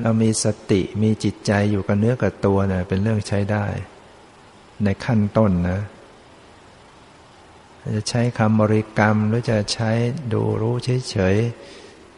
[0.00, 3.66] เรามีสติมีจิตใจอยู่กับเนื้อกับตัวเนี่ยเป็นเรื่องใช้ได้
[4.84, 5.80] ในขั้นต้นนะ
[7.94, 9.90] จะใช้คำบริกรรม หรือจะใช้
[10.32, 10.74] ดูรู้
[11.10, 11.36] เฉย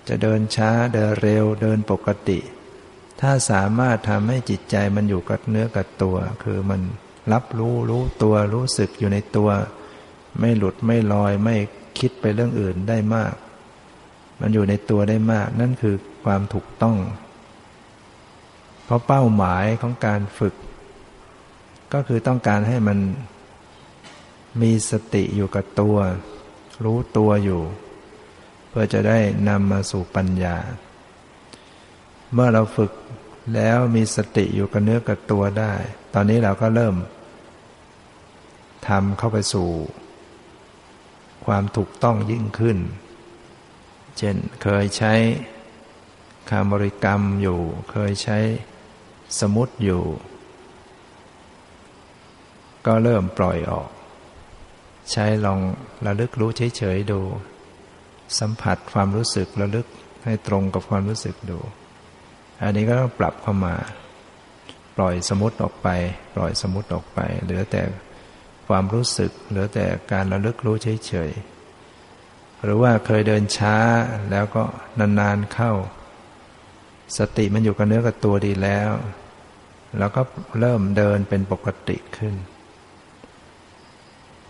[0.08, 2.38] จะเดินช้าเดินเร็วเดินปกติ
[3.20, 6.80] ถ้าสามารถทำให้จิตใจมันอยู่กับเนื้อกับตัว คือมัน
[7.32, 9.50] รับรู้รู้ตัวรู้สึกอยู่ในตัว
[10.40, 11.56] ไม่หลุดไม่ลอยไม่
[11.98, 13.34] คิดไปเรื่องอื่นได้มาก
[14.40, 16.96] มันอยู่ในตัวได้มาก นั่นคือความถูกต้อง
[18.84, 20.54] เพราะเป้าหมายของการฝึก
[21.92, 22.98] ก็คือต้องการให้มัน
[24.62, 25.96] มีสติอยู่กับตัว
[26.84, 27.62] รู้ตัวอยู่
[28.68, 29.18] เพื่อจะได้
[29.48, 30.56] นำมาสู่ปัญญา
[32.32, 32.92] เมื่อเราฝึก
[33.54, 35.72] แล้วมีสติอยู่กับเนื้อกับตัวได้
[36.14, 36.94] ตอนนี้เราก็เริ่ม
[38.88, 39.68] ทำเข้าไปสู่
[41.46, 42.78] ความถูกต้องยิ่งขึ้น
[44.18, 45.14] เช่นเคยใช้
[46.50, 47.58] คำบริกรรมอยู่
[47.90, 48.38] เคยใช้
[49.40, 50.02] สมุติอยู่
[52.86, 53.88] ก็เริ่มปล่อยออก
[55.10, 55.60] ใช้ลอง
[56.06, 57.20] ระลึกรู้เฉยๆดู
[58.38, 59.86] สัมผัสความรู้สึกระลึก
[60.24, 61.58] ให้ตรงกับความรู้สึกดู
[62.62, 63.74] อันนี้ก็ต้องปรับเข้ามา
[64.96, 65.88] ปล่อยสมุติออกไป
[66.34, 67.82] ปล่อยสมุติออกไป เหลือแต่
[68.66, 73.76] ความรู้สึก เหลือแต่การระลึกรู้เฉยๆ หรือว่าเคยเดินช้า
[74.30, 74.64] แล้วก็
[74.98, 75.72] นานๆเข้า
[77.18, 78.90] สติมันอยู่กับเนื้อกับตัวดีแล้ว
[79.98, 80.22] แล้วก็
[80.60, 82.34] เริ่มเดินเป็นปกติขึ้น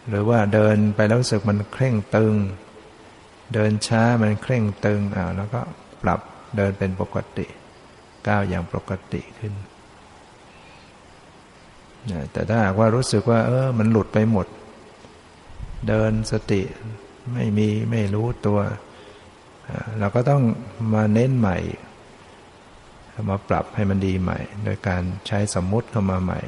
[0.08, 2.34] หรือว่าเดินไปแล้วรู้สึกมันเคร่งตึง
[3.54, 5.60] เดินช้ามันเคร่งตึงอ่าแล้วก็
[6.02, 6.20] ปรับ
[6.56, 7.46] เดินเป็นปกติ
[8.26, 9.52] ก้าวอย่างปกติขึ้น
[12.32, 14.46] แต่ถ้าหากว่ารู้สึกว่า เออ มันหลุดไปหมด
[15.88, 16.62] เดินสติ
[17.32, 18.60] ไม่มีไม่รู้ตัว
[19.98, 20.42] เราก็ต้อง
[20.94, 21.58] มาเน้นใหม่
[23.14, 26.40] ข้ามาปรับให้มันดีใหม่ โดยการใช้สมมุติเข้ามาใหม่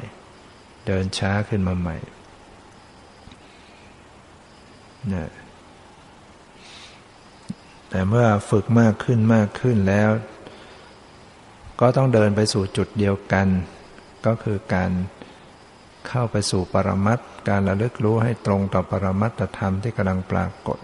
[0.87, 1.97] เดินช้าขึ้นมาใหม่
[5.07, 5.29] เนี่ย
[7.89, 10.09] แต่เมื่อฝึกมากขึ้นมากขึ้นแล้ว
[11.79, 13.47] ก็ต้องเดินไปสู่จุดเดียวกัน
[14.25, 14.91] ก็คือการ
[16.07, 20.79] เข้าไปสู่ปรมัตการระลึกรู้ให้ตรงต่อปรมัตธรรมที่กำลังปรากฏ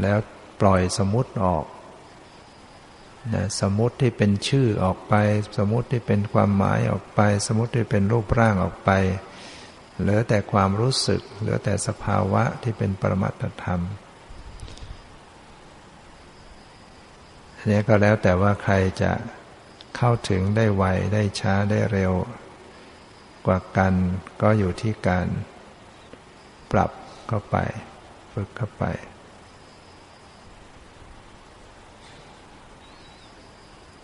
[0.00, 0.18] แล้ว
[0.60, 1.64] ปล่อยสมุติออก
[3.34, 5.14] นะสมุติที่เป็นชื่อออกไป
[5.58, 8.90] สมุติที่เป็นความหมายออกไป สมุติที่เป็นรูปร่างออกไป
[10.00, 13.82] เหลือแต่ความรู้สึก เหลือแต่สภาวะที่เป็นปรมัตธรรม
[17.56, 19.12] อันนี้ก็แล้วแต่ว่าใครจะ
[19.96, 22.12] เข้าถึงได้ไวได้ช้าได้เร็ว
[23.46, 23.94] กว่ากัน
[24.42, 25.26] ก็อยู่ที่การ
[26.72, 26.90] ปรับ
[27.28, 27.56] เข้าไป
[28.32, 28.84] ฝึกเข้าไป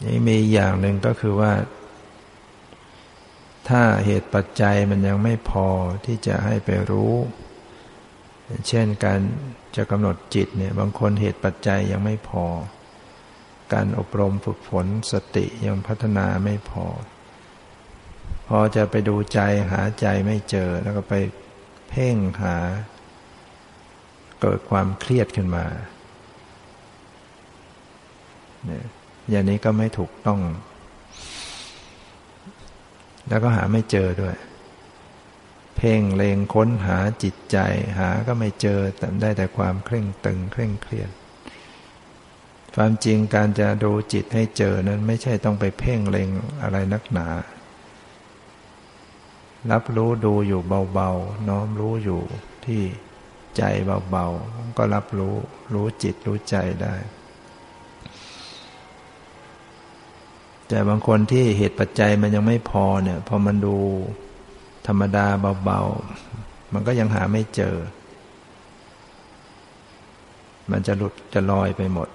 [0.04, 1.52] นี่มีอย่างหนึ่งก็คือว่า
[3.68, 5.68] ถ้าเหตุปัจจัยมันยังไม่พอ
[6.06, 7.14] ที่จะให้ไปรู้
[8.68, 9.20] เช่นการ
[9.76, 12.44] จะกำหนดจิตเนี่ยบางคนเหตุปัจจัยยังไม่พอ
[13.72, 16.86] การอบรมฝึกฝนสติยังพัฒนาไม่พอ
[18.48, 19.40] พอจะไปดูใจ
[19.72, 21.14] หาใจไม่เจอแล้วก็ไป
[21.88, 22.56] เพ่งหา
[24.40, 25.66] เกิดความเครียดขึ้นมา
[28.66, 28.84] เนี่ย
[29.30, 30.40] อย่างนี้ก็ไม่ถูกต้อง
[33.28, 34.36] แล้วก็หาไม่เจอด้วย
[35.76, 37.58] เพ่งเลงค้นหาจิตใจ
[37.98, 41.10] หาก็ไม่เจอแต่ได้แต่ความเคร่งตึง เคร่งเครียด
[42.76, 46.28] ความจริงการจะดูจิตให้เจอนั้นไม่ใช่ต้องไปเพ่งเลง
[46.62, 47.28] อะไรนักหนา
[49.70, 50.62] รับรู้ดูอยู่
[50.92, 52.22] เบาๆ น้อมรู้อยู่
[52.64, 52.82] ที่
[53.56, 53.62] ใจ
[54.10, 55.34] เบาๆ ก็รับรู้
[55.74, 56.94] รู้จิตรู้ใจได้
[60.68, 63.76] แต่บางคนที่เหตุปัจจัยมันยังไม่พอเนี่ยพอมันดู
[64.86, 65.26] ธรรมดา
[65.64, 67.76] เบาๆ มันก็ยังหาไม่เจอ
[70.70, 72.08] มันจะหลุดจะลอยไปหมด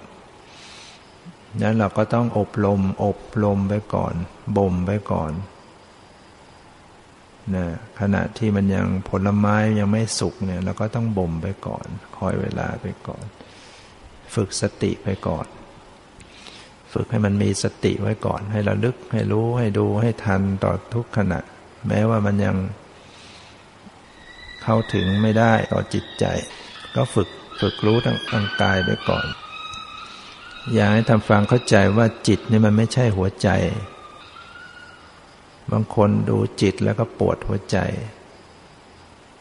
[1.62, 4.14] นั้นเราก็ต้องอบรมอบรมไปก่อน
[4.56, 5.32] บ่มไปก่อน
[7.54, 7.66] นะ
[8.00, 11.86] ขณะที่มันยังผลไม้ยังไม่สุกเนี่ยเราก็ต้องบ่มไปก่อน
[12.16, 13.24] คอยเวลาไปก่อน
[14.34, 15.46] ฝึกสติไปก่อน
[16.92, 21.40] ฝึกให้มันมีสติไว้ก่อน ให้ระลึกให้รู้ให้ดูให้ทันต่อทุกขณะ
[21.88, 22.56] แม้ว่ามันยัง
[24.62, 26.24] เข้าถึงไม่ได้ต่อจิตใจ
[26.94, 27.28] ก็ฝึก
[27.60, 29.26] ฝึกรู้ทั้งทางกายไปก่อน
[30.74, 33.48] อยากให้ทำฟังเข้าใจว่าจิตนี่มันไม่ใช่หัวใจ
[35.72, 37.78] บางคนดูจิตแล้วก็ปวดหัวใจ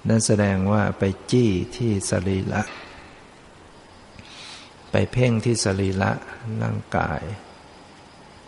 [0.07, 2.61] นั่นแสดงว่าไปจี้ที่สรีระ
[4.91, 6.11] ไปเพ่งที่สรีระ
[6.63, 7.21] ร่างกาย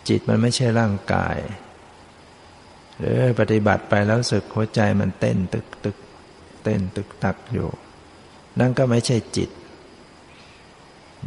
[0.08, 1.38] จิตมันไม่ใช่ร่างกาย
[3.00, 5.98] หรือปฏิบัติไปแล้วสึกหัวใจมันเต้นตึกตึก
[6.64, 7.70] เต้นตึกตักอยู่
[8.60, 9.50] นั่นก็ไม่ใช่จิต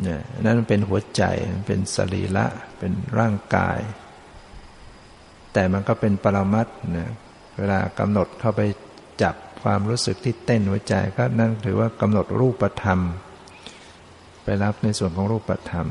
[0.03, 1.23] เนี่ยนั่นเป็นหัวใจ
[1.67, 2.47] เป็นสรีระ
[2.79, 3.79] เป็นร่างกาย
[5.53, 7.11] แต่มันก็เป็นปรมัตนะ
[7.57, 8.61] เวลากำหนดเข้าไป
[9.23, 13.01] จับความรู้สึกที่เต้นหัวใจก็นั่นถือว่ากำหนดรูปธรรม
[14.47, 15.89] ไปรับในส่วนของรูปธรรม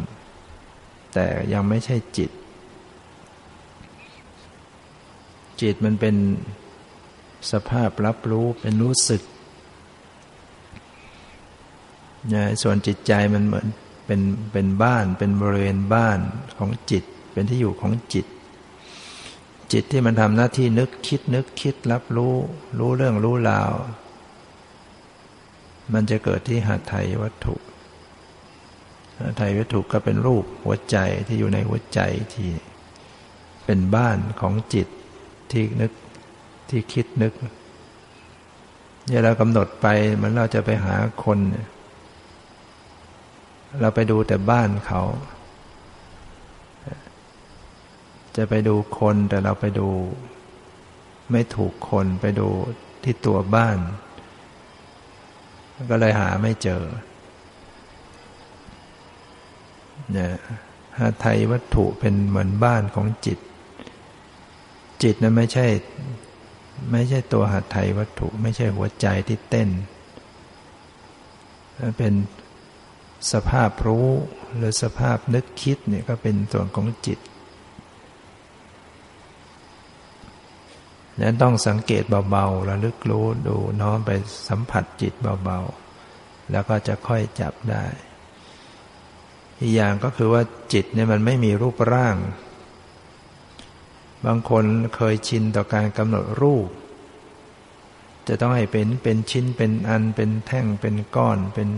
[1.14, 2.32] แต่ยังไม่ใช่จิต
[5.62, 6.16] จิตมันเป็น
[7.52, 9.22] สภาพรับรู้เป็นรู้สึก
[12.34, 13.68] นะส่วนจิตใจมันเหมือน
[14.06, 16.20] เป็นเป็นบ้านเป็นบริเวณบ้าน
[16.58, 17.04] ของจิต
[17.34, 18.26] เป็นที่อยู่ของจิต
[19.74, 22.34] จิตที่มันทำหน้าที่นึกคิดนึกคิดรับรู้
[22.80, 23.72] รู้เรื่องรู้ราว
[25.94, 27.56] มันจะเกิดที่หัตถยวัตถุ
[29.38, 30.98] ไทยวัตถุก็เป็นรูปหัวใจ
[31.28, 32.00] ที่อยู่ในหัวใจ
[32.34, 32.50] ที่
[33.66, 34.88] เป็นบ้านของจิต
[35.52, 35.92] ที่นึก
[36.70, 37.34] ที่คิดนึก
[39.08, 41.40] เนี่ยเรากำหนดไปเหมือนเราจะไปหาคน
[43.82, 45.02] เราไปดูแต่บ้านเขา
[48.38, 49.90] จะไปดูคนแต่เราไปดู
[51.32, 52.48] ไม่ถูกคนไปดู
[53.04, 53.78] ที่ตัวบ้าน
[55.90, 56.84] ก็เลยหาไม่เจอ
[60.18, 60.28] นะ
[61.00, 63.40] หาไทยวัตถุเป็นเหมือนบ้านของจิต
[65.04, 65.68] จิตนั้นไม่ใช่
[66.92, 69.70] ไม่ใช่ตัวหาไทยวัตถุ ไม่ใช่หัวใจที่เต้น
[71.98, 72.14] เป็น
[73.32, 74.08] สภาพรู้
[74.56, 77.20] หรือสภาพนึกคิดเนี่ยก็เป็นส่วนของจิต
[81.22, 84.12] นั้นต้องสังเกตเบาๆระลึกรู้ดูน้อมไป
[84.50, 87.86] สัมผัสจิตเบาๆ แล้วก็จะค่อยจับได้
[89.60, 90.42] อีกอย่างก็คือว่า
[90.74, 92.16] จิตเนี่ยมันไม่มีรูปร่าง
[94.26, 96.68] บางคนเคยชินต่อการกำหนดรูป
[98.28, 101.70] จะต้องให้เป็นเป็นชิ้นเป็นอันเป็นแท่งเป็นก้อนเป็น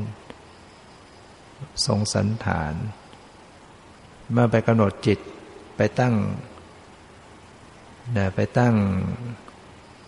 [1.85, 2.73] ทรงสันฐาน
[4.31, 5.19] เมื่อไปกำหนดจิต
[5.77, 6.15] ไปตั้ง
[8.17, 8.75] นะไปตั้ง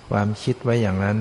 [0.09, 1.17] ความคิดไว้อย่างนั้น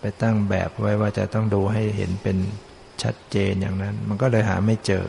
[0.00, 2.36] ไปตั้งแบบไว้ว่าจะต้องดูให้เห็นเป็น
[3.04, 5.06] ชัดเจนอย่างนั้น มันก็เลยหาไม่เจอ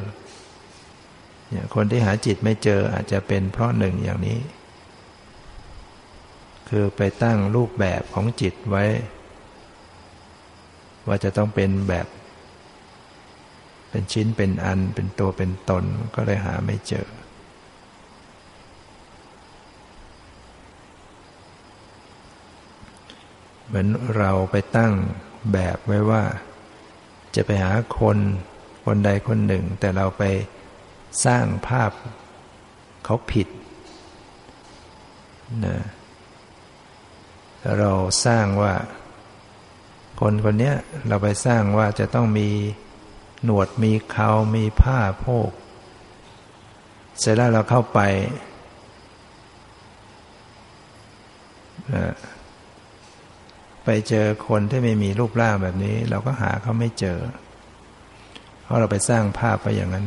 [1.50, 4.40] เนี่ยคนที่หาจิตไม่เจออาจจะเป็นเพราะหนึ่งอย่างนี้
[6.70, 8.86] คือไปตั้งรูปแบบของจิตไว้
[11.08, 12.08] ว่าจะต้องเป็นแบบ
[13.90, 15.84] เป็นชิ้นเป็นอันเป็นตัวเป็นตน
[16.16, 17.08] ก็เลยหาไม่เจอ
[23.68, 23.88] เหมือน
[24.18, 24.94] เราไปตั้ง
[25.54, 26.24] แบบไว้ว่า
[27.36, 28.18] จะไปหาคน
[28.86, 30.24] คนใดคนหนึ่ง แต่เราไป
[31.26, 31.92] สร้างภาพ
[33.06, 33.48] เขาผิด
[35.66, 35.78] นะ
[37.80, 37.92] เรา
[38.26, 38.74] สร้างว่า
[40.20, 40.74] คนคนนี้
[41.08, 42.50] เราไปสร้างว่าจะต้องมี
[43.44, 45.52] หนวดมีเขามีผ้าโพก
[47.20, 48.00] เสร็จแล้วเราเข้าไป
[53.86, 57.20] ไปเจอคนที่ไม่มีรูปร่างแบบนี้ เราก็หาเขาไม่เจอ
[58.64, 60.06] เพราะเราไปสร้างภาพไปอย่างนั้น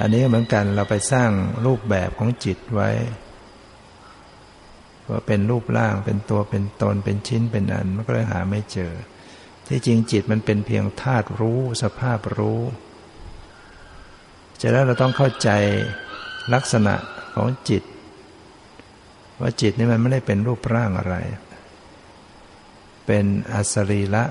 [0.00, 1.30] อันนี้เหมือนกันเราไปสร้าง
[1.66, 2.90] รูปแบบของจิตไว้
[5.08, 8.92] ว่าเป็นรูปร่างเป็นตัวเป็นตนเป็นชิ้นเป็นอันมันก็เลยหาไม่เจอ
[9.68, 12.60] ที่จริงจิตมันเป็นเพียงธาตุรู้สภาพรู้
[14.60, 15.50] จะแล้วเราต้องเข้าใจ
[16.54, 16.94] ลักษณะ
[17.34, 17.82] ของจิต
[19.40, 21.16] ว่าจิตนี่มันไม่ได้เป็นรูปร่างอะไร
[23.06, 24.24] เป็นอสรีละ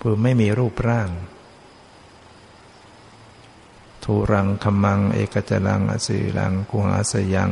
[0.00, 1.08] คือไม่มีรูปร่าง
[4.04, 7.50] ทูรังคมัง เอกจรังอสีรังกุหาสยัง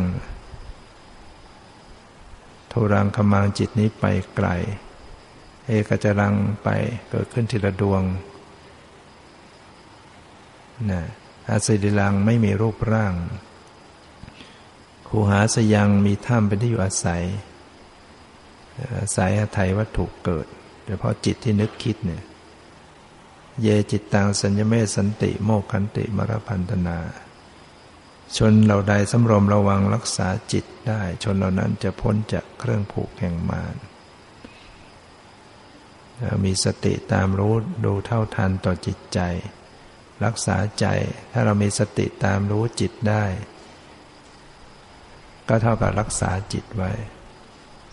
[2.73, 4.05] ทูรังคมังจิตนี้ไป
[4.35, 4.49] ไกล
[5.69, 6.69] เอกจรังไป
[7.11, 8.03] เกิดขึ้นทีละดวง
[10.91, 11.03] นะ
[11.49, 13.15] อาศิริลังไม่มีรูปร่าง
[15.09, 17.25] คูหาสยังมีถ้ำเป็นที่อยู่อาศัย
[19.15, 20.47] สายอไทยวัตถุเกิด
[20.85, 22.23] โดยเฉพาะจิตที่นึกคิดเนี่ย
[23.63, 26.99] เยจิตตังสัญญเมสันติโมกขันติมรพันธนา
[28.37, 33.77] ชนเราใดสำรวมระวังรักษาจิตได้ ชนเหล่านั้นจะพ้นจากเครื่องผูกแห่งมาร
[36.45, 37.55] มีสติตามรู้
[37.85, 39.21] ดูเท่าทันต่อจิตใจ
[40.25, 40.87] รักษาใจ
[41.33, 43.25] ถ้าเรามีสติตามรู้จิตได้
[45.49, 46.93] ก็เท่ากับรักษาจิตไว้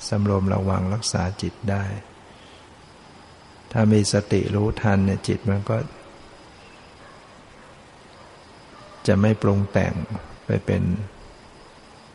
[0.08, 1.84] สำรวมระวังรักษาจิตได้
[3.72, 5.78] ถ้ามีสติรู้ทันเนี่ยจิตมันก็
[9.08, 9.94] จะไม่ปรุงแต่ง
[10.46, 10.84] ไปเป็น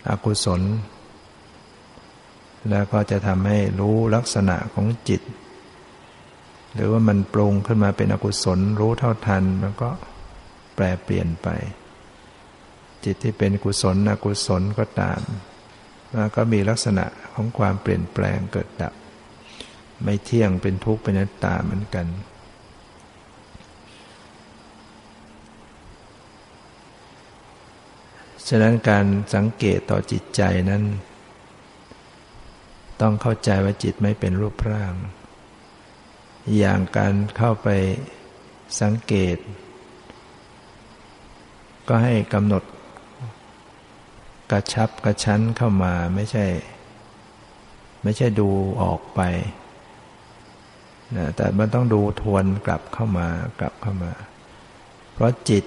[0.09, 0.63] อกุศล
[2.71, 5.23] แล้วก็จะทำให้รู้ลักษณะของจิต
[6.75, 9.91] หรือว่ามันปรุงขึ้นมาเป็นอกุศล รู้เท่าทันมันก็
[10.75, 11.49] แปรเปลี่ยนไป
[13.05, 15.21] จิตที่เป็นกุศลอกุศลก็ตาม
[16.37, 17.05] ก็มีลักษณะ
[17.35, 18.95] ของความเปลี่ยนแปลงเกิดดับ
[20.03, 22.07] ไม่เที่ยงเป็นทุกข์เป็นนัตตาเหมือนกัน
[28.49, 30.83] ฉะนั้นการสังเกตต่อจิตใจนั้น
[33.01, 34.95] ต้องเข้าใจว่าจิตไม่เป็นรูปร่าง
[36.59, 37.69] อย่างการเข้าไป
[38.81, 39.37] สังเกต
[41.89, 42.63] ก็ให้กำหนด
[44.51, 46.47] กระชับกระชั้นเข้ามาไม่ใช่
[48.03, 48.49] ไม่ใช่ดู
[48.83, 49.21] ออกไป
[51.17, 53.29] นะแต่มันต้องดูทวนกลับเข้ามา
[53.61, 54.13] กลับเข้ามา
[55.13, 55.65] เพราะจิต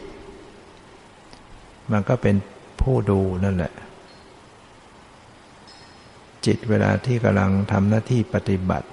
[1.92, 2.36] มันก็เป็น
[2.82, 3.74] ผู้ดูนั่นแหละ
[6.46, 8.88] จิตเวลาที่กำลังทำหน้าที่ปฏิบัติ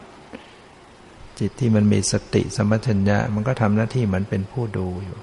[1.40, 5.18] จิตที่มันมีสติสมัชัญญะ มันก็ทำหน้าที่เหมือนเป็นผู้ดูอยู่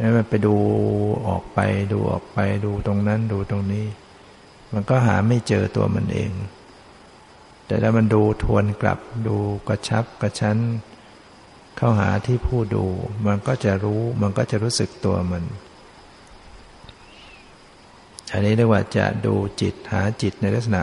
[0.00, 0.54] แล้วมันไปดู
[1.28, 1.58] ออกไป
[1.92, 3.86] ดูออกไปดูตรงนั้นดูตรงนี้
[4.72, 6.30] มันก็หาไม่เจอตัวมันเอง
[7.66, 9.36] แต่ถ้ามันดูทวนกลับดู
[9.68, 10.58] กระชับกระชั้น
[11.76, 12.84] เข้าหาที่ผู้ดู
[13.26, 15.44] มันก็จะรู้มันก็จะรู้สึกตัวมัน
[18.32, 20.82] อันนี้เรียกว่าจะดูจิตหาจิตในลักษณะ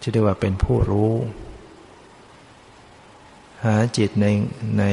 [0.00, 1.12] ที่เรียกว่าเป็นผู้รู้
[3.64, 4.26] หาจิตใน
[4.78, 4.84] ใน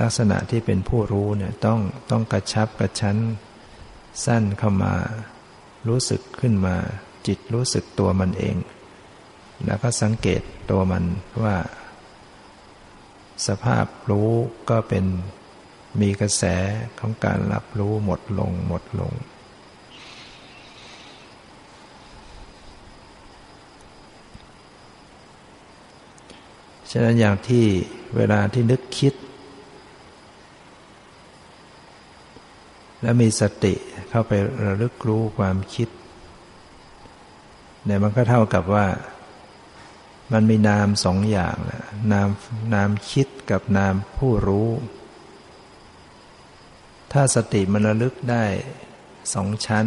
[0.00, 1.80] ลักษณะที่เป็นผู้รู้เนี่ยต้อง
[2.10, 3.16] ต้องกระชับกระชั้น
[4.24, 4.94] สั้นเข้ามา
[5.88, 6.76] รู้สึกขึ้นมา
[7.26, 8.56] จิตรู้สึกตัวมันเอง
[9.66, 11.04] แล้วก็สังเกตตัวมัน
[11.42, 11.56] ว่า
[13.46, 14.30] สภาพรู้
[14.70, 15.04] ก็เป็น
[16.00, 16.44] มีกระแส
[16.98, 19.12] ของการรับรู้หมดลงหมดลง
[26.90, 27.64] ฉะนั้นอย่างที่
[28.16, 29.14] เวลาที่นึกคิด
[33.02, 33.74] แล้วมีสติ
[34.10, 34.32] เข้าไป
[34.64, 35.88] ระลึกรู้ความคิด
[37.84, 38.86] เนี่ยมันก็เท่ากับว่า
[40.32, 42.28] มันมีนามสองอย่างนะนาม
[42.74, 44.68] นามคิดกับนามผู้รู้
[47.12, 48.44] ถ้าสติมันระลึกได้
[49.34, 49.86] สองชั้น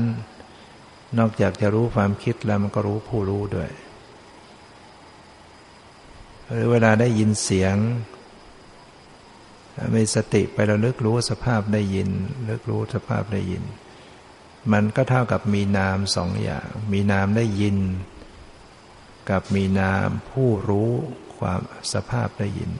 [1.17, 3.69] นอกจากจะรู้ความคิดแล้วมันก็รู้ผู้รู้ด้วย
[6.47, 7.75] หรือเวลาได้ยินเสียง
[9.95, 12.09] มีสติไประลึกรู้สภาพได้ยิน
[12.49, 13.63] ลึกรู้สภาพได้ยิน
[14.71, 17.77] มันก็เท่ากับมีนามสองอย่าง มีนามได้ยิน
[19.29, 20.91] กับมีนามผู้รู้
[21.37, 21.61] ความ
[21.93, 22.71] สภาพได้ยิน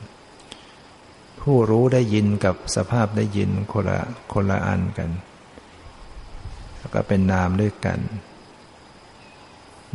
[1.42, 4.00] ผู้รู้ได้ยินกับสภาพได้ยินคนละ
[4.34, 5.10] คนละอันกัน
[6.78, 8.00] แล้วก็เป็นนามด้วยกัน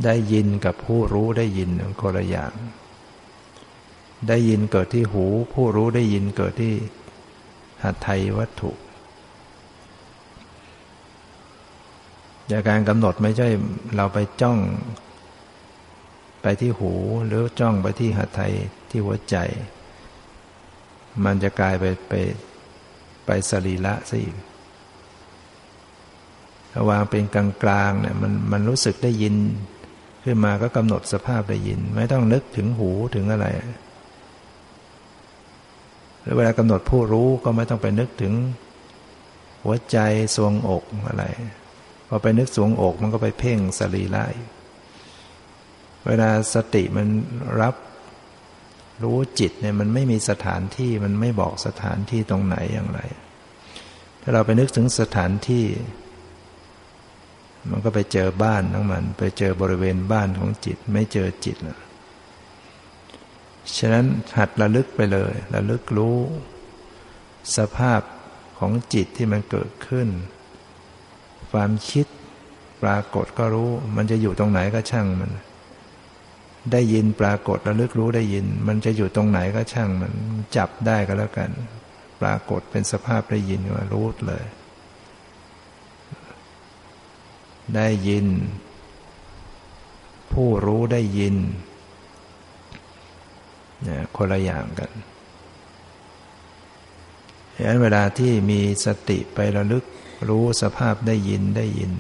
[0.05, 2.53] ได้ยินกับผู้รู้ได้ยินคนละอย่าง
[4.29, 6.75] ได้ยินเกิดที่หู ผู้รู้ได้ยินเกิดที่
[7.83, 8.71] หัตถยวัตถุ
[12.51, 13.49] จากการกำหนดไม่ใช่
[13.97, 14.59] เราไปจ้อง
[16.43, 16.93] ไปที่หู
[17.27, 18.53] หรือจ้องไปที่หัตถย
[18.91, 19.37] ที่หัวใจ
[21.25, 22.13] มันจะกลายไปไป
[23.27, 24.37] ไปสรีละซะอีก
[26.89, 29.35] วางเป็นกลางๆเนี่ยมันมันรู้สึกได้ยิน
[30.25, 33.47] ขึ้นมาก็กำหนดสภาพได้ยิน ไม่ต้องนึกถึงหูถึงอะไร
[36.25, 38.35] หรือเวลากำหนดผู้รู้ก็ไม่ต้องไปนึกถึง
[39.63, 39.99] หัวใจ
[40.37, 41.25] สวงอกอะไร
[42.09, 44.25] พอไปนึกสวงอกมันก็ไปเพ่งสรีระ
[46.07, 47.09] เวลาสติมัน
[47.61, 47.75] รับ
[49.03, 53.01] รู้จิตเนี่ยมันไม่มีสถานที่มันไม่บอกสถานที่ตรงไหนอย่างไร
[54.23, 55.65] ถ้าเราไปนึกถึงสถานที่
[57.71, 61.81] มันก็ไปเจอบ้านทั้งมัน ไปเจอบริเวณบ้านของจิต ไม่เจอจิตแล้ว
[63.77, 64.07] ฉะนั้น
[64.39, 66.19] หัดระลึกไปเลย ระลึกรู้
[67.57, 68.01] สภาพ
[68.59, 70.09] ของจิตที่มันเกิดขึ้น
[71.53, 72.07] ความคิด
[72.83, 75.31] ปรากฏก็รู้ มันจะอยู่ตรงไหนก็ช่างมัน
[76.73, 80.13] ได้ยินปรากฏระลึกรู้ได้ยิน มันจะอยู่ตรงไหนก็ช่างมัน
[80.57, 81.51] จับได้ก็แล้วกัน
[82.21, 84.45] ปรากฏเป็นสภาพได้ยินว่ารู้เลย
[87.77, 88.27] ได้ยิน
[90.33, 91.37] ผู้รู้ได้ยิน
[93.89, 94.91] นะคนละอย่างกัน
[97.57, 99.85] ฉะนั้นเวลาที่มีสติไประลึก
[100.29, 101.93] รู้สภาพได้ยินได้ยิน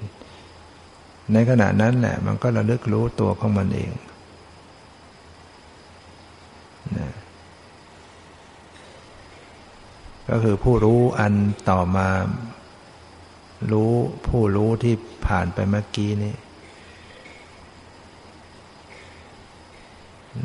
[1.33, 3.93] ในขณะนั้นแหละ มันก็ระลึกรู้ตัวของมันเอง
[6.99, 7.11] นะ
[10.29, 11.35] ก็คือผู้รู้อัน
[11.71, 12.09] ต่อมา
[13.73, 13.93] รู้
[14.29, 14.95] ผู้รู้ที่
[15.27, 16.35] ผ่านไปเมื่อกี้นี้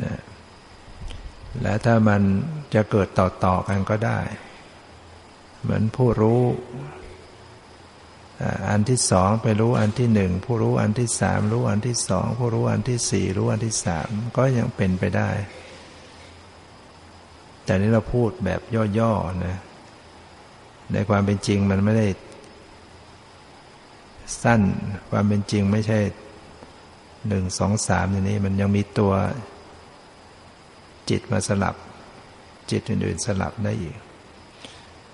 [0.04, 0.20] นะ
[1.62, 2.22] และถ้ามัน
[2.74, 4.20] จะเกิดต่อๆกันก็ได้
[5.62, 6.42] เหมือนผู้รู้
[8.70, 15.30] อันที่สองไปรู้อันที่หนึ่งผู้รู้อันที่สามรู้อันที่สองผู้รู้อันที่สี่รู้อันที่สามก็ยังเป็นไปได้
[17.64, 18.62] แต่นี้เราพูดแบบ
[19.00, 19.58] ย่อๆนะ
[20.94, 22.08] ในความเป็นจริงมันไม่ได้
[24.44, 24.62] สั้น
[25.12, 26.00] ความเป็นจริงไม่ใช่
[27.28, 29.14] หนึ่งสองสามอย่างนี้มันยังมีตัว
[31.10, 31.76] จิตมาสลับ
[32.72, 33.98] จิตอื่นๆสลับได้อีก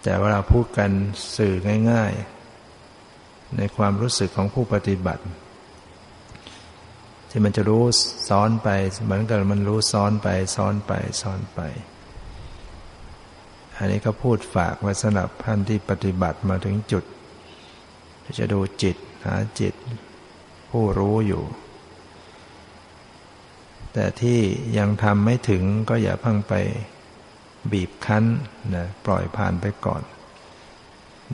[0.03, 0.91] แต่เวลาพูดกัน
[1.37, 1.53] สื่อ
[1.91, 2.13] ง่าย
[2.85, 5.23] ๆ ในความรู้สึกของผู้ปฏิบัติ
[7.29, 7.83] ที่มันจะรู้
[8.29, 8.69] ซ้อนไป
[9.03, 11.59] เหมือนกับมันรู้ซ้อนไปซ้อนไปซ้อนไป
[13.77, 17.03] อันนี้ก็พูดฝากไว้สำหรับท่านที่ปฏิบัติมาถึงจุด
[18.39, 19.73] จะดูจิตหาจิต
[20.71, 21.43] ผู้รู้อยู่
[23.97, 24.39] แต่ที่
[24.77, 26.53] ยังทำไม่ถึงก็อย่าพังไป
[27.71, 28.25] บีบคั้น
[28.75, 30.01] นะปล่อยผ่านไปก่อน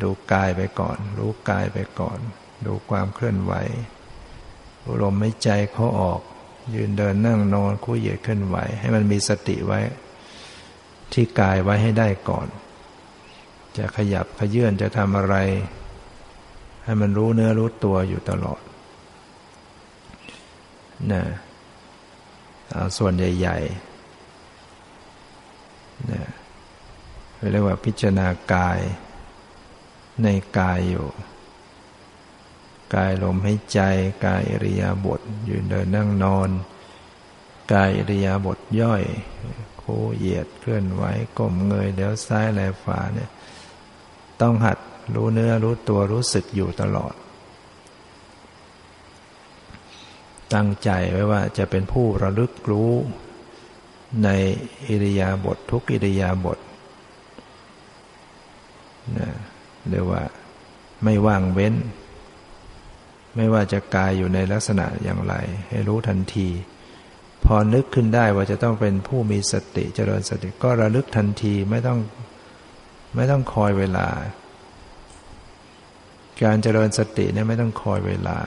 [0.02, 2.20] ดูกายไปก่อน รู้กายไปก่อน
[2.66, 3.54] ดูความเคลื่อนไหว
[5.02, 6.22] ลมไม่ใจเขาออก
[6.76, 9.80] ยืนเดินนั่งนอนคู่เหยียดเคลื่อนไหว ให้มันมีสติไว้
[11.14, 12.48] ที่กายไว้ให้ได้ก่อน
[13.78, 15.36] จะขยับขยื่นจะทำอะไร
[16.84, 18.62] ให้มันรู้เนื้อรู้ตัวอยู่ตลอด
[21.12, 21.24] นะ
[22.98, 26.24] ส่วนใหญ่ๆนะ
[27.52, 28.80] เรียกว่าพิจารณากาย
[30.24, 30.28] ใน
[30.60, 31.08] กายอยู่
[32.96, 33.80] กายลมให้ใจ
[34.26, 36.50] กายอริยาบทยืนเดินนั่งนอน
[37.74, 39.04] กายอริยาบทย่อย
[39.78, 39.84] โค
[40.18, 41.04] เหยียดเคลื่อนไหว
[41.38, 43.30] ก้มเงยเดี๋ยวซ้ายแลขวาเนี่ย
[44.42, 44.78] ต้องหัด
[45.16, 47.14] รู้เนื้อรู้ตัวรู้สึกอยู่ตลอด
[50.54, 52.92] ตั้งใจไว้ว่าจะเป็นผู้ระลึกรู้
[54.24, 54.30] ใน
[54.88, 56.60] อิริยาบถททุกอิริยาบถ
[59.18, 59.30] นะ
[59.90, 60.22] เรียกว่า
[61.04, 61.76] ไม่ว่างเว้น
[63.36, 65.34] ไม่ว่าจะกายอยู่ในลักษณะอย่างไร
[65.70, 66.48] ให้รู้ทันที
[67.46, 72.00] พอนึกขึ้นได้ว่าจะต้องเป็นผู้มีสติเจริญสติก็ระลึกทันทีไม่ต้อง
[73.16, 74.08] ไม่ต้องคอยเวลา
[76.44, 78.38] การเจริญสติเนี่ยไม่ต้องคอยเวลา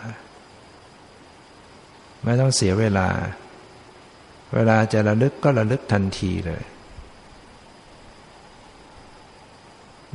[2.24, 3.08] ไม่ต้องเสียเวลา
[4.54, 6.62] เวลาจะระลึกก็ระลึกทันทีเลย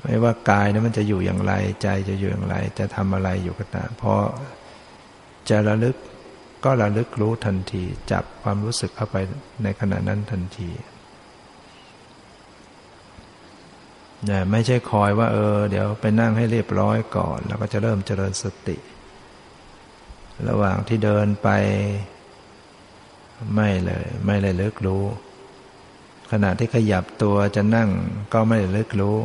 [0.01, 4.13] ไม่ว่ากายนะมันจะอยู่อย่างไร ใจจะอยู่อย่างไร จะทำอะไรอยู่ก็ตามพอ
[5.49, 5.95] จะระลึก
[6.65, 9.17] ก็ระลึกรู้ทันที จับความรู้สึกเข้าไป
[9.63, 10.71] ในขณะนั้นทันที
[14.29, 18.77] นะไม่ใช่คอยว่า เออ เดี๋ยวไปนั่งให้เรียบร้อยก่อน แล้วก็จะเริ่มเจริญสติ
[20.47, 21.49] ระหว่างที่เดินไป
[23.55, 25.03] ไม่เลย ไม่เลยเลิกรู้
[26.31, 27.89] ขณะที่ขยับตัวจะนั่ง
[28.33, 29.17] ก็ไม่เลยเลิกรู้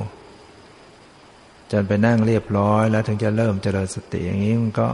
[1.70, 4.88] จนไปนั่งเรียบร้อย แล้วถึงจะเริ่มเจริญสติอย่างนี้มันก็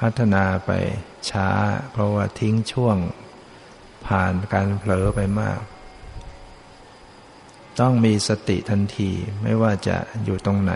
[0.00, 0.70] พัฒนาไป
[1.30, 1.48] ช้า
[1.92, 2.96] เพราะว่าทิ้งช่วง
[4.06, 5.60] ผ่านการเผลอไปมาก
[7.80, 9.10] ต้องมีสติทันที
[9.42, 10.74] ไม่ว่าจะอยู่ตรงไหน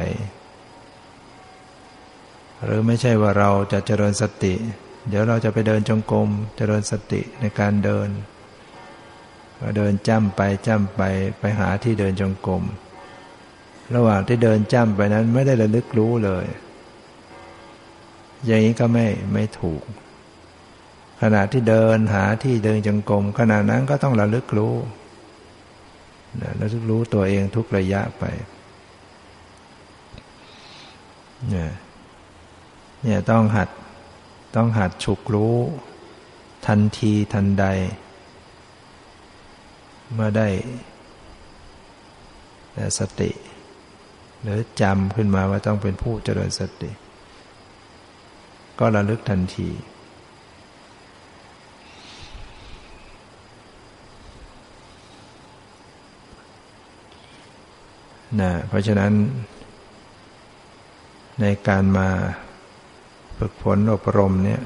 [2.65, 4.55] หรือไม่ใช่ว่าเราจะเจริญสติ
[5.09, 8.09] เดี๋ยวเราจะไปเดินจงกรมเจริญสติในการเดิน
[9.77, 11.03] เดินจ้ำไปจ้ำไป
[11.41, 12.63] ไปหาที่เดินจงกรม
[13.95, 16.47] ระหว่างที่เดินจ้ำไปนั้นไม่ได้ระลึกรู้เลย
[18.47, 19.83] อย่างนี้ก็ไม่ไม่ถูก
[21.23, 24.75] ขณะที่เดินหาที่เดินจงกรมขณะนั้นก็ต้องระลึกรู้
[26.57, 28.25] แล้วรู้ตัวเองทุกระยะไป
[31.51, 31.71] เนี่ย
[33.03, 33.69] เนี่ยต้องหัด
[34.57, 35.57] ต้องหัดฉุกรู้
[36.67, 37.65] ทันทีทันใด
[40.13, 40.49] เมื่อได้
[42.99, 43.31] สติ
[44.43, 46.91] หรือจำขึ้นมาว่าต้องเป็นผู้เจริญสติ
[48.79, 49.69] ก็ระลึกทันที
[58.41, 59.13] นะ เพราะฉะนั้น
[61.41, 62.09] ในการมา
[63.41, 64.63] ฝึกฝนอบรมเนี่ย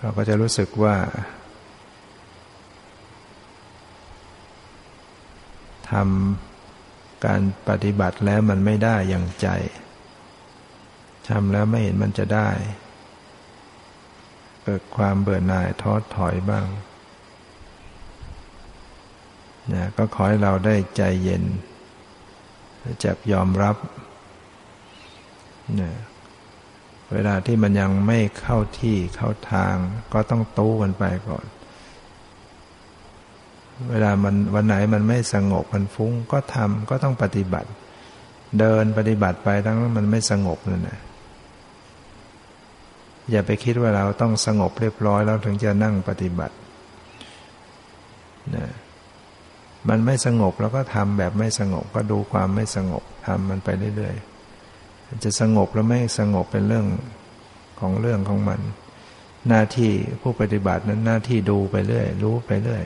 [0.00, 0.96] เราก็จะรู้สึกว่า
[5.90, 9.48] ทำการปฏิบัติแล้วมันไม่ได้อย่างใจ
[11.28, 12.48] ทำแล้วไม่เห็นมันจะได้
[14.64, 16.66] เกิดความเบื่อหน่ายท้อถอยบ้าง
[19.74, 21.44] นะก็ขอให้เราได้ใจเย็น
[23.04, 23.76] จับยอมรับ
[25.80, 25.90] นะ
[27.12, 29.74] เวลาที่มันยังไม่เข้าที่เข้าทาง
[30.12, 31.44] ก็ต้องตู้กันไปก่อน
[33.90, 37.68] เวลามันวันไหนมันไม่สงบมันฟุ้งก็ทำก็ต้องปฏิบัติ
[38.58, 40.98] เดินปฏิบัติไปทั้งมันไม่สงบนั่นนะ
[43.30, 46.54] อย่าไปคิดว่าเราต้องสงบเรียบร้อยแล้วถึงจะนั่งปฏิบัติ
[48.56, 48.66] นะ
[49.88, 56.86] มันไม่สงบแล้วก็ทำแบบไม่สงบก็ดูความไม่สงบทำมันไปเรื่อยๆจะสงบแล้วไม่สงบเป็นเรื่อง
[57.80, 58.60] ของเรื่องของมัน
[59.48, 62.84] หน้าที่ผู้ปฏิบัตินั้นหน้าที่ดูไปเรื่อย รู้ไปเรื่อย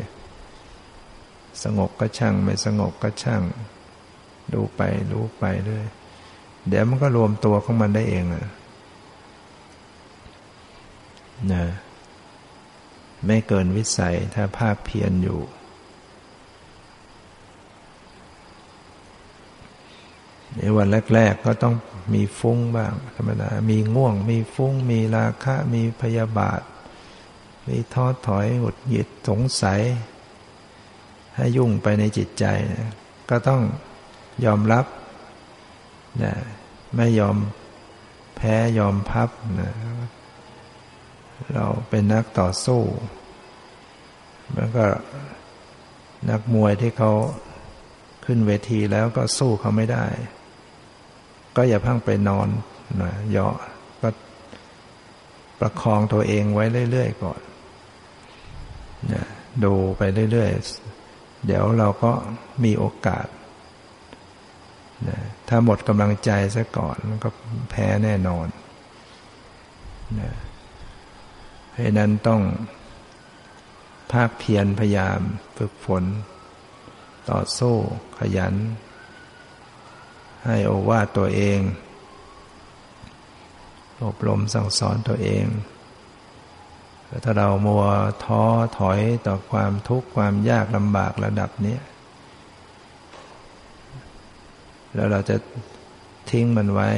[1.65, 3.43] สงบก็ช่างไม่สงบก็ช่าง
[4.55, 4.81] ดูไป
[5.13, 5.87] รู้ไปเรื่อย
[6.69, 8.47] เดี๋ยวมันก็รวมตัวของมันได้เองนะ
[11.53, 11.65] นะ
[13.27, 15.39] ไม่เกินวิสัยถ้าภาคเพียรอยู่
[20.59, 21.75] ในวันแรก ๆ ก็ต้อง
[22.15, 26.61] มีฟุ้งบ้าง ธรรมดา มีง่วง มีฟุ้ง มีราคะ มีพยาบาท
[27.69, 29.81] มีท้อถอยหงุดหงิดสงสัย
[31.37, 32.45] ให้ยุ่งไปในจิตใจ
[33.31, 33.63] ก็ต้อง
[34.45, 34.87] ยอมรับ
[36.23, 36.35] นะ
[36.97, 37.37] ไม่ยอม
[38.37, 39.31] แพ้ยอมพับ
[39.61, 39.73] นะ
[41.55, 42.83] เราเป็นนักต่อสู้
[44.55, 44.87] มันก็
[46.31, 47.13] นักมวยที่เขา
[48.25, 50.07] ขึ้นเวทีแล้วก็สู้เขาไม่ได้
[51.57, 52.49] ก็อย่าพังไปนอน
[53.03, 53.55] นะเยาะ
[54.03, 54.09] ก็
[55.61, 57.41] ประคองตัวเองไว้เรื่อยๆก่อน
[59.13, 59.25] นะ
[59.65, 62.13] ดูไปเรื่อยๆ เดี๋ยวเราก็
[62.65, 63.27] มีโอกาส
[65.09, 67.29] นะถ้าหมดกำลังใจซะก่อนมันก็
[67.71, 68.47] แพ้แน่นอน
[70.21, 70.33] นะ
[71.71, 72.41] เพราะนั้นต้อง
[74.13, 75.21] ภาคเพียรพยายาม
[75.57, 76.05] ฝึกฝน
[77.31, 77.75] ต่อสู้
[78.19, 78.55] ขยัน
[80.47, 81.61] ให้โอวาทตัวเอง
[84.05, 85.45] อบรมสั่งสอนตัวเอง
[87.25, 87.85] ถ้าเรามัว
[88.25, 88.43] ท้อ
[88.79, 91.79] ถอยต่อความทุกข์ความยากลำบากระดับนี้
[94.95, 95.37] แล้วเราจะ
[96.31, 96.89] ทิ้งมันไว้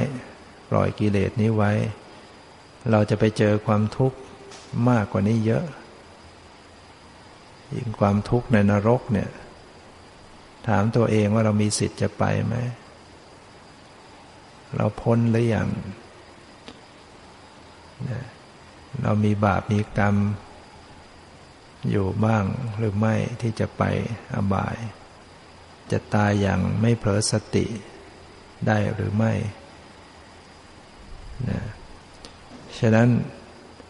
[0.71, 1.73] ปล่อยกิเลสนี้ไว้
[2.91, 4.19] เราจะไปเจอความทุกข์
[4.89, 5.65] มากกว่านี้เยอะ
[7.75, 9.31] ยิ่งความทุกข์ในนรกเนี่ย
[10.69, 12.55] ถามตัวเองว่าเรามีสิทธิ์จะไปไหม
[14.77, 15.69] เราพ้นหรือยัง
[19.03, 20.17] เรามีบาปมีกรรม
[21.91, 22.45] อยู่บ้าง
[22.77, 23.83] หรือไม่ที่จะไป
[24.35, 24.77] อบาย
[25.93, 27.67] จะตายอย่างไม่เผลอสติ
[28.67, 29.33] ได้หรือไม่
[31.51, 31.61] นะ
[32.79, 33.09] ฉะนั้น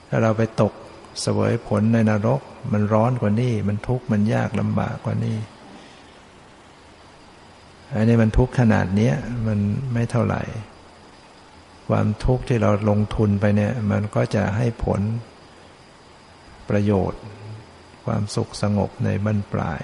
[0.08, 0.72] ถ้าเราไปตก
[1.20, 2.40] เสวยผลในนรก
[2.72, 5.38] มันร้อนกว่านี้มันทุกข์มันยากลำบากกว่านี้
[7.94, 9.12] อันนี้มันทุกข์ขนาดนี้
[9.46, 9.58] มัน
[9.92, 10.42] ไม่เท่าไหร่
[11.88, 15.00] ความทุกข์ที่เราลงทุนไปเนี่ย มันก็จะให้ผล
[16.68, 17.22] ประโยชน์
[18.04, 19.82] ความสุขสงบในบรรปลาย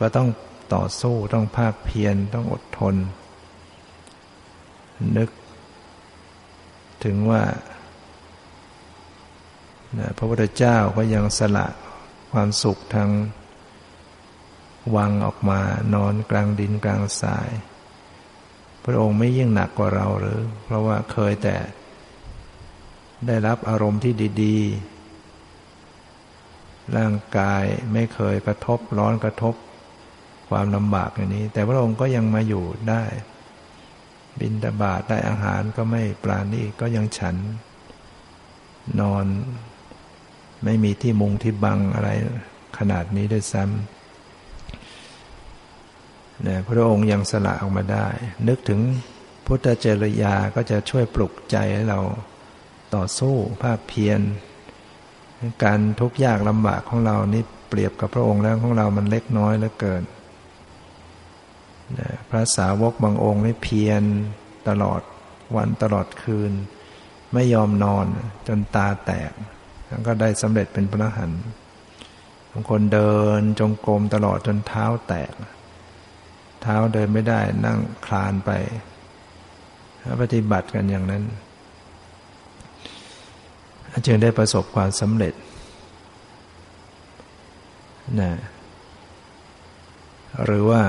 [0.00, 0.28] ก็ต้อง
[0.74, 2.94] ต่อสู้ต้องภาคเพียรต้องอดทน
[5.16, 5.30] นึก
[7.04, 7.42] ถึงว่า
[10.16, 11.66] พระพุทธเจ้าก็ยังสละ
[12.32, 13.10] ความสุขทาง
[14.96, 15.60] วังออกมา
[15.94, 17.48] นอนกลางดินกลางทราย
[18.84, 21.56] พระองค์ไม่ยิ่งหนักกว่าเราหรือ เพราะว่าเคยแต่
[23.26, 24.12] ได้รับอารมณ์ที่
[24.42, 24.56] ดี
[25.96, 29.54] ๆ ร่างกายไม่เคยกระทบร้อนกระทบ
[30.48, 33.04] ความลำบากอย่างนี้ แต่พระองค์ก็ยังมาอยู่ได้
[34.40, 37.36] บินตบาทได้อาหารก็ไม่ปราณีก็ยังฉัน
[39.00, 39.26] นอน
[40.64, 42.10] ไม่มีที่มุงที่บังอะไร
[42.78, 43.93] ขนาดนี้ด้วยซ้ำ
[46.46, 48.06] นะพระองค์ยังสละออกมาได้
[48.48, 48.80] นึกถึง
[49.46, 52.00] พุทธเจริยาก็จะช่วยปลุกใจให้เรา
[52.94, 54.20] ต่อสู้ภาคเพียร
[55.64, 60.02] การทุกข์ยากลำบากของเรานี่เปรียบกับพระองค์แล้วของเรามันเล็กน้อยเหลือเกิน
[61.98, 64.02] นะพระสาวกบางองค์นี่เพียร
[64.68, 65.00] ตลอด
[65.56, 66.52] วันตลอดคืน
[67.32, 68.06] ไม่ยอมนอน
[68.48, 69.32] จนตาแตก
[70.06, 71.32] ก็ได้สำเร็จเป็นพระหัน
[72.50, 75.32] บางคนเดินจงกรมตลอดจนเท้าแตก
[76.64, 78.50] เท้าเดินไม่ได้ นั่งคลานไป
[80.20, 81.22] ปฏิบัติกันอย่างนั้น
[84.06, 85.34] จึงได้ประสบความสำเร็จ
[88.20, 88.32] นะ
[90.44, 90.82] หรือว่า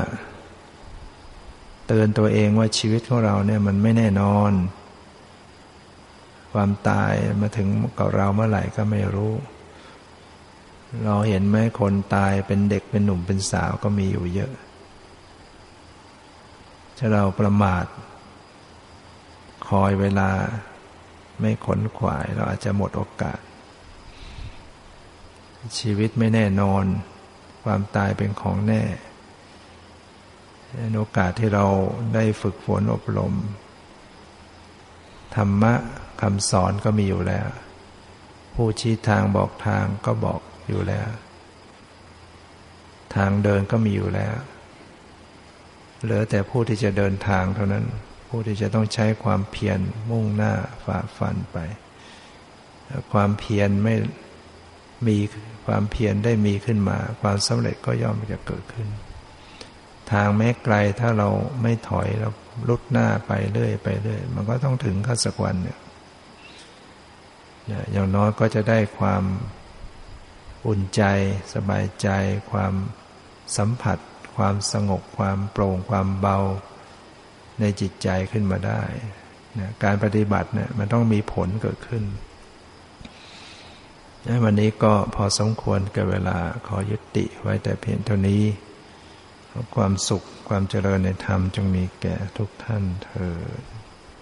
[1.88, 4.52] เตือนตัวเองว่าชีวิตของเราเนี่ยมันไม่แน่นอน
[6.54, 7.68] ความตายมาถึง
[7.98, 9.34] กับเราเมื่อไหร่ก็ไม่รู้
[11.06, 14.52] เราเห็นไหมคนตายเป็นเด็กเป็นหนุ่มเป็นสาวก็มีอยู่เยอะ
[16.98, 17.86] ถ้าเราประมาท
[19.68, 20.30] คอยเวลา
[21.40, 23.40] ไม่ขนขวาย เราอาจจะหมดโอกาส
[25.80, 26.84] ชีวิตไม่แน่นอน
[27.64, 28.84] ความตายเป็นของแน่
[30.98, 31.66] โอกาสที่เรา
[32.14, 33.34] ได้ฝึกฝนอบรม
[35.36, 35.74] ธรรมะ
[36.22, 37.48] คำสอนก็มีอยู่แล้ว
[38.56, 41.10] ผู้ชี้ทางบอกทางก็บอกอยู่แล้ว
[43.16, 44.36] ทางเดินก็มีอยู่แล้ว
[46.04, 47.86] เหลือแต่ผู้ที่จะเดินทางเท่านั้น
[48.30, 49.80] ผู้ที่จะต้องใช้ความเพียร
[50.10, 50.54] มุ่งหน้า
[50.86, 51.58] ฝ่าฟันไป
[53.12, 53.96] ความเพียรไม่
[55.08, 55.18] มี
[55.66, 58.88] ความเพียรได้มีขึ้นมา ความสำเร็จก็ย่อมจะเกิดขึ้น
[60.12, 61.30] ทางแม้ไกลถ้าเรา
[61.62, 62.30] ไม่ถอยเรา
[62.70, 65.80] ลุดหน้าไปเรื่อยไปเรื่อยมันก็ต้องถึงขั้นสักวันเนี่ย
[67.92, 69.24] อย่างน้อยก็จะได้ความ
[70.68, 71.04] อุ่นใจ
[71.54, 72.10] สบายใจ
[72.52, 72.74] ความ
[73.58, 73.98] สัมผัส
[74.38, 76.40] ความสงบความโปร่งความเบา
[77.60, 78.82] ในจิตใจขึ้นมาได้
[79.60, 82.04] นะการปฏิบัติเนี่ยมันต้องมีผลเกิดขึ้น
[84.44, 88.44] วันนี้ก็พอสมควรกับเวลาขอยุติไว้แต่เพียงเท่านี้
[89.76, 93.30] ความสุขความเจริญในธรรมจงมีแก่ทุกท่านเถิ
[93.60, 93.75] ด